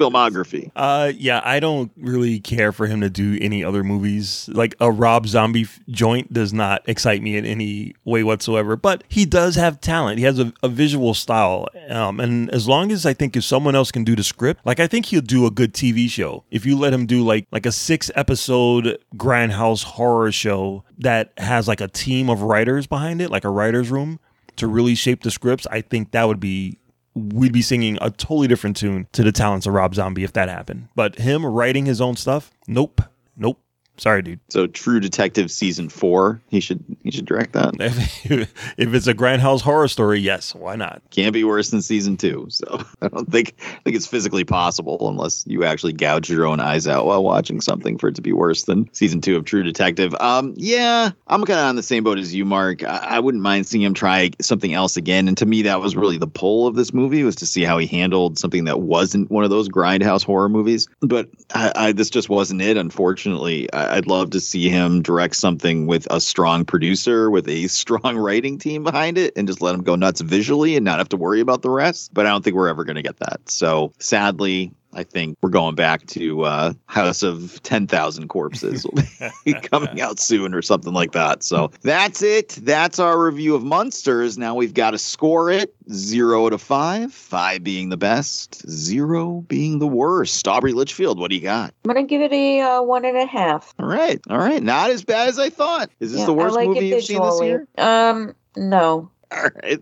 [0.00, 0.70] filmography?
[0.74, 4.48] Uh, yeah, I don't really care for him to do any other movies.
[4.52, 8.76] Like a Rob Zombie f- joint does not excite me in any way whatsoever.
[8.76, 10.18] But he does have talent.
[10.18, 11.68] He has a, a visual style.
[11.88, 14.80] Um, and as long as I think if someone else can do the script, like
[14.80, 16.44] I think he'll do a good TV show.
[16.50, 21.68] If you let him do like like a six episode grindhouse horror show that has
[21.68, 24.18] like a team of writers behind it, like a writer's room
[24.56, 26.78] to really shape the scripts, I think that would be
[27.20, 30.48] we'd be singing a totally different tune to the talents of Rob Zombie if that
[30.48, 30.88] happened.
[30.94, 33.02] But him writing his own stuff, nope,
[33.36, 33.60] nope.
[34.00, 34.40] Sorry, dude.
[34.48, 37.74] So True Detective season four, he should he should direct that.
[38.30, 41.02] If, it's a grindhouse horror story, yes, why not?
[41.10, 42.46] Can't be worse than season two.
[42.48, 46.60] So I don't think I think it's physically possible unless you actually gouge your own
[46.60, 49.62] eyes out while watching something for it to be worse than season two of True
[49.62, 50.14] Detective.
[50.18, 52.82] Um, yeah, I'm kind of on the same boat as you, Mark.
[52.82, 55.28] I, I wouldn't mind seeing him try something else again.
[55.28, 57.76] And to me, that was really the pull of this movie was to see how
[57.76, 60.88] he handled something that wasn't one of those grindhouse horror movies.
[61.00, 62.78] But I, I, this just wasn't it.
[62.78, 67.66] Unfortunately, I, I'd love to see him direct something with a strong producer, with a
[67.68, 71.08] strong writing team behind it, and just let him go nuts visually and not have
[71.10, 72.14] to worry about the rest.
[72.14, 73.40] But I don't think we're ever going to get that.
[73.48, 79.02] So sadly, I think we're going back to uh, House of 10,000 Corpses will
[79.44, 81.42] be coming out soon or something like that.
[81.42, 82.58] So that's it.
[82.62, 84.36] That's our review of Munsters.
[84.36, 89.78] Now we've got to score it zero to five, five being the best, zero being
[89.78, 90.46] the worst.
[90.48, 91.72] Aubrey Litchfield, what do you got?
[91.84, 93.74] I'm gonna give it a uh, one and a half.
[93.78, 94.20] All right.
[94.28, 94.62] All right.
[94.62, 95.90] Not as bad as I thought.
[96.00, 97.66] Is this Yeah, the worst like movie you've seen this year?
[97.78, 99.10] Um, no.
[99.32, 99.80] All right.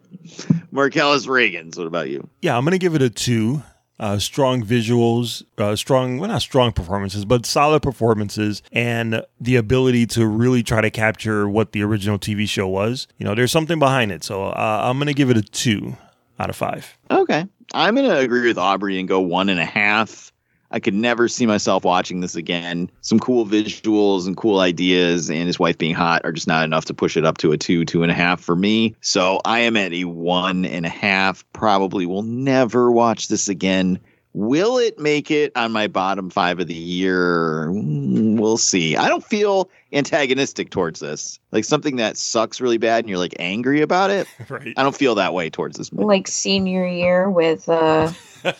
[0.70, 2.28] Marcellus Reagans, what about you?
[2.42, 3.62] Yeah, I'm gonna give it a two.
[4.00, 10.06] Uh, strong visuals, uh, strong, well, not strong performances, but solid performances, and the ability
[10.06, 13.08] to really try to capture what the original TV show was.
[13.18, 14.22] You know, there's something behind it.
[14.22, 15.96] So uh, I'm going to give it a two
[16.38, 16.96] out of five.
[17.10, 17.46] Okay.
[17.74, 20.32] I'm going to agree with Aubrey and go one and a half.
[20.70, 22.90] I could never see myself watching this again.
[23.00, 26.84] Some cool visuals and cool ideas, and his wife being hot are just not enough
[26.86, 28.94] to push it up to a two, two and a half for me.
[29.00, 31.44] So I am at a one and a half.
[31.52, 33.98] Probably will never watch this again.
[34.34, 37.68] Will it make it on my bottom five of the year?
[37.70, 38.94] Mm, We'll see.
[38.96, 41.40] I don't feel antagonistic towards this.
[41.50, 44.28] Like something that sucks really bad and you're like angry about it.
[44.48, 44.74] right.
[44.76, 46.04] I don't feel that way towards this movie.
[46.04, 48.12] Like senior year with uh,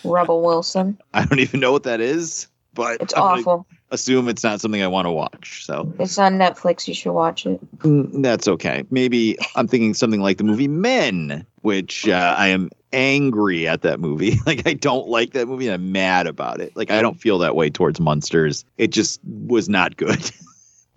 [0.05, 0.99] Rebel Wilson.
[1.15, 3.67] I don't even know what that is, but It's I'm awful.
[3.91, 5.65] Assume it's not something I want to watch.
[5.65, 6.87] So It's on Netflix.
[6.87, 7.59] You should watch it.
[7.79, 8.85] mm, that's okay.
[8.91, 13.99] Maybe I'm thinking something like the movie Men, which uh, I am angry at that
[14.01, 14.39] movie.
[14.47, 16.77] Like I don't like that movie and I'm mad about it.
[16.77, 18.65] Like I don't feel that way towards Munsters.
[18.77, 20.31] It just was not good.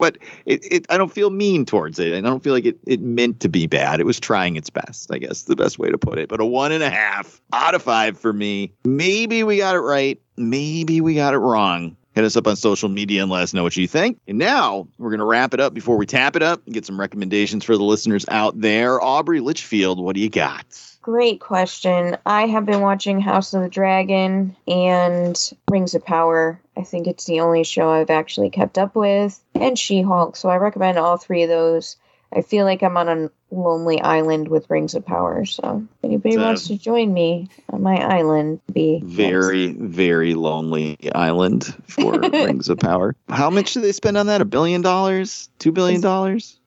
[0.02, 2.12] but it, it I don't feel mean towards it.
[2.12, 4.00] And I don't feel like it, it meant to be bad.
[4.00, 6.28] It was trying its best, I guess the best way to put it.
[6.28, 8.74] But a one and a half out of five for me.
[8.84, 10.20] Maybe we got it right.
[10.38, 11.96] Maybe we got it wrong.
[12.14, 14.20] Hit us up on social media and let us know what you think.
[14.28, 16.86] And now we're going to wrap it up before we tap it up and get
[16.86, 19.00] some recommendations for the listeners out there.
[19.00, 20.66] Aubrey Litchfield, what do you got?
[21.02, 22.16] Great question.
[22.28, 26.60] I have been watching House of the Dragon and Rings of Power.
[26.78, 30.36] I think it's the only show I've actually kept up with, and She Hulk.
[30.36, 31.98] So I recommend all three of those.
[32.34, 35.44] I feel like I'm on a lonely island with Rings of Power.
[35.44, 41.66] So if anybody wants to join me on my island, be Very, very lonely island
[41.88, 43.16] for Rings of Power.
[43.28, 44.40] How much do they spend on that?
[44.40, 45.50] A billion dollars?
[45.60, 46.61] Two billion dollars?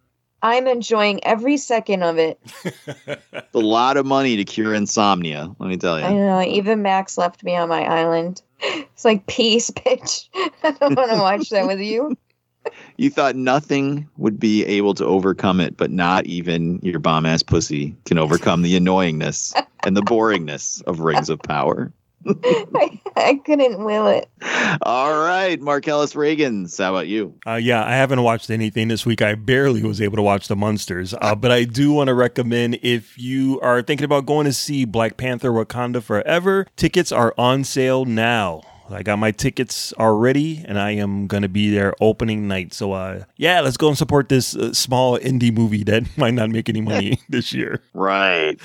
[0.44, 2.38] I'm enjoying every second of it.
[3.54, 6.04] A lot of money to cure insomnia, let me tell you.
[6.04, 6.42] I know.
[6.42, 8.42] Even Max left me on my island.
[8.60, 10.28] It's like peace, bitch.
[10.62, 12.14] I don't want to watch that with you.
[12.98, 17.42] You thought nothing would be able to overcome it, but not even your bomb ass
[17.42, 21.90] pussy can overcome the annoyingness and the boringness of Rings of Power.
[22.74, 24.28] I, I couldn't will it.
[24.82, 27.34] All right, Marcellus Reagans, how about you?
[27.46, 29.22] Uh, yeah, I haven't watched anything this week.
[29.22, 32.78] I barely was able to watch the Munsters, uh, but I do want to recommend
[32.82, 37.64] if you are thinking about going to see Black Panther: Wakanda Forever, tickets are on
[37.64, 38.62] sale now.
[38.90, 42.74] I got my tickets already, and I am gonna be there opening night.
[42.74, 46.50] So, uh, yeah, let's go and support this uh, small indie movie that might not
[46.50, 47.80] make any money this year.
[47.94, 48.60] Right.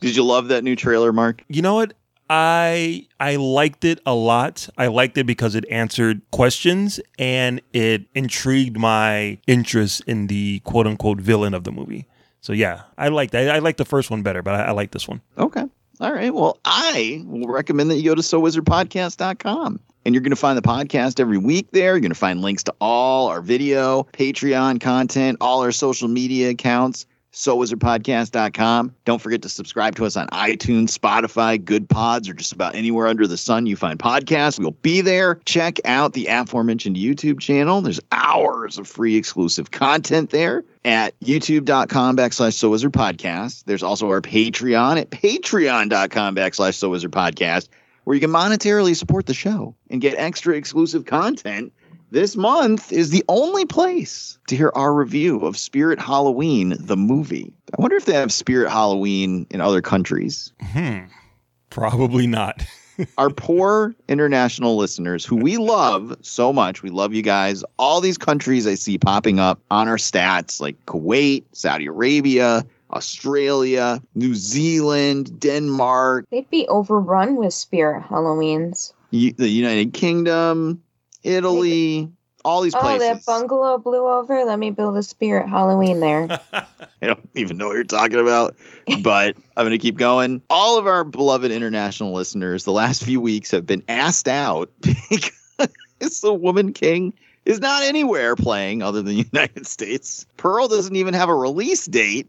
[0.00, 1.44] Did you love that new trailer, Mark?
[1.48, 1.94] You know what?
[2.30, 4.68] I I liked it a lot.
[4.78, 10.86] I liked it because it answered questions and it intrigued my interest in the quote
[10.86, 12.06] unquote villain of the movie.
[12.40, 14.92] So yeah, I liked I, I liked the first one better, but I, I like
[14.92, 15.20] this one.
[15.38, 15.64] Okay.
[16.00, 16.34] All right.
[16.34, 19.80] Well, I will recommend that you go to SoWizardPodcast.com.
[20.06, 21.92] And you're going to find the podcast every week there.
[21.92, 26.50] You're going to find links to all our video, Patreon content, all our social media
[26.50, 27.06] accounts.
[27.34, 28.94] SoWizardPodcast.com.
[29.04, 33.26] Don't forget to subscribe to us on iTunes, Spotify, Goodpods, or just about anywhere under
[33.26, 34.58] the sun you find podcasts.
[34.58, 35.40] We'll be there.
[35.44, 37.80] Check out the aforementioned YouTube channel.
[37.80, 43.64] There's hours of free exclusive content there at youtube.com backslash so wizard podcast.
[43.64, 47.68] There's also our Patreon at patreon.com backslash so wizard podcast,
[48.04, 51.72] where you can monetarily support the show and get extra exclusive content.
[52.14, 57.52] This month is the only place to hear our review of Spirit Halloween, the movie.
[57.76, 60.52] I wonder if they have Spirit Halloween in other countries.
[60.62, 61.06] Hmm.
[61.70, 62.64] Probably not.
[63.18, 66.84] our poor international listeners who we love so much.
[66.84, 67.64] We love you guys.
[67.80, 74.00] All these countries I see popping up on our stats like Kuwait, Saudi Arabia, Australia,
[74.14, 78.92] New Zealand, Denmark, They'd be overrun with spirit Halloweens.
[79.10, 80.80] U- the United Kingdom,
[81.24, 82.10] Italy,
[82.44, 83.08] all these Oh, places.
[83.08, 84.44] Oh, that bungalow blew over.
[84.44, 86.40] Let me build a spirit Halloween there.
[86.52, 86.66] I
[87.06, 88.54] don't even know what you're talking about,
[89.02, 90.42] but I'm going to keep going.
[90.50, 96.20] All of our beloved international listeners, the last few weeks have been asked out because
[96.20, 97.14] the Woman King
[97.44, 100.26] is not anywhere playing other than the United States.
[100.36, 102.28] Pearl doesn't even have a release date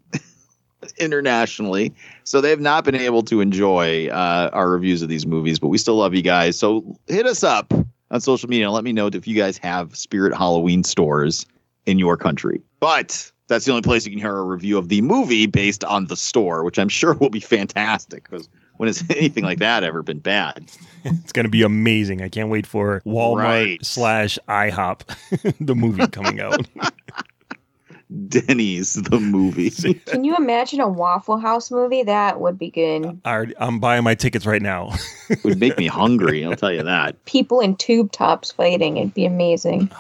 [0.98, 1.94] internationally,
[2.24, 5.60] so they've not been able to enjoy uh, our reviews of these movies.
[5.60, 7.74] But we still love you guys, so hit us up
[8.12, 11.46] on social media and let me know if you guys have Spirit Halloween stores
[11.86, 12.62] in your country.
[12.80, 16.06] But that's the only place you can hear a review of the movie based on
[16.08, 20.04] the store, which I'm sure will be fantastic because when has anything like that ever
[20.04, 20.72] been bad?
[21.08, 22.24] It's going to be amazing.
[22.24, 23.86] I can't wait for Walmart Right.
[23.86, 25.02] slash IHOP,
[25.60, 26.66] the movie coming out.
[28.28, 29.72] Denny's the movie.
[29.72, 32.04] Can you imagine a Waffle House movie?
[32.04, 33.20] That would be good.
[33.26, 34.94] I, I'm buying my tickets right now.
[35.30, 37.24] it would make me hungry, I'll tell you that.
[37.26, 38.98] People in tube tops fighting.
[38.98, 39.92] It'd be amazing.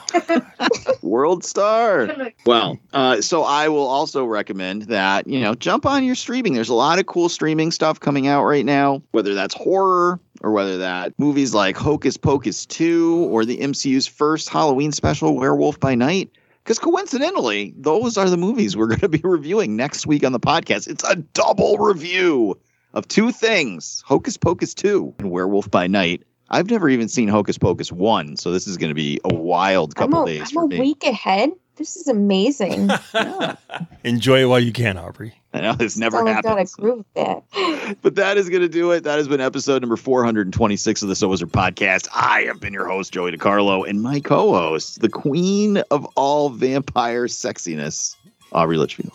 [1.01, 2.31] World Star.
[2.45, 6.53] Well, uh, so I will also recommend that, you know, jump on your streaming.
[6.53, 10.51] There's a lot of cool streaming stuff coming out right now, whether that's horror or
[10.51, 15.95] whether that movies like Hocus Pocus 2 or the MCU's first Halloween special, Werewolf by
[15.95, 16.29] Night.
[16.65, 20.39] Because coincidentally, those are the movies we're going to be reviewing next week on the
[20.39, 20.87] podcast.
[20.87, 22.59] It's a double review
[22.95, 26.23] of two things Hocus Pocus 2 and Werewolf by Night.
[26.49, 29.93] I've never even seen Hocus Pocus 1, so this is going to be a wild
[29.95, 30.79] I'm couple a, days I'm for a me.
[30.79, 31.51] week ahead.
[31.77, 32.89] This is amazing.
[34.03, 35.33] Enjoy it while you can, Aubrey.
[35.53, 36.75] I know this never Finally got a happens.
[36.75, 37.97] groove with that.
[38.01, 39.03] But that is going to do it.
[39.03, 42.07] That has been episode number 426 of the So Wizard podcast.
[42.15, 46.49] I have been your host, Joey DiCarlo, and my co host, the queen of all
[46.49, 48.15] vampire sexiness,
[48.51, 49.11] Aubrey Litchfield.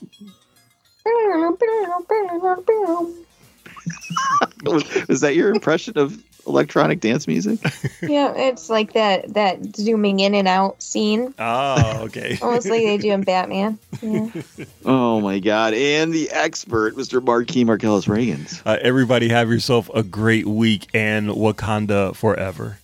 [4.65, 7.59] Was, was that your impression of electronic dance music?
[8.03, 12.39] yeah, it's like that that zooming in and out scene, Oh, okay.
[12.43, 13.79] almost like they do in Batman.
[14.03, 14.29] Yeah.
[14.85, 15.75] Oh my God.
[15.75, 17.23] And the expert, Mr.
[17.23, 18.63] Marquis Marcellus Reagans.
[18.65, 22.79] Uh, everybody have yourself a great week and Wakanda forever.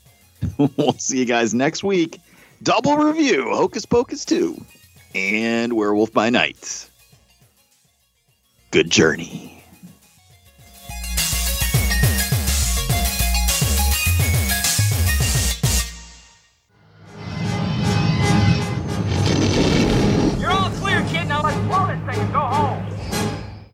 [0.58, 2.20] we'll see you guys next week.
[2.62, 4.62] Double review Hocus Pocus 2
[5.14, 6.88] and Werewolf by Night.
[8.70, 9.55] Good journey.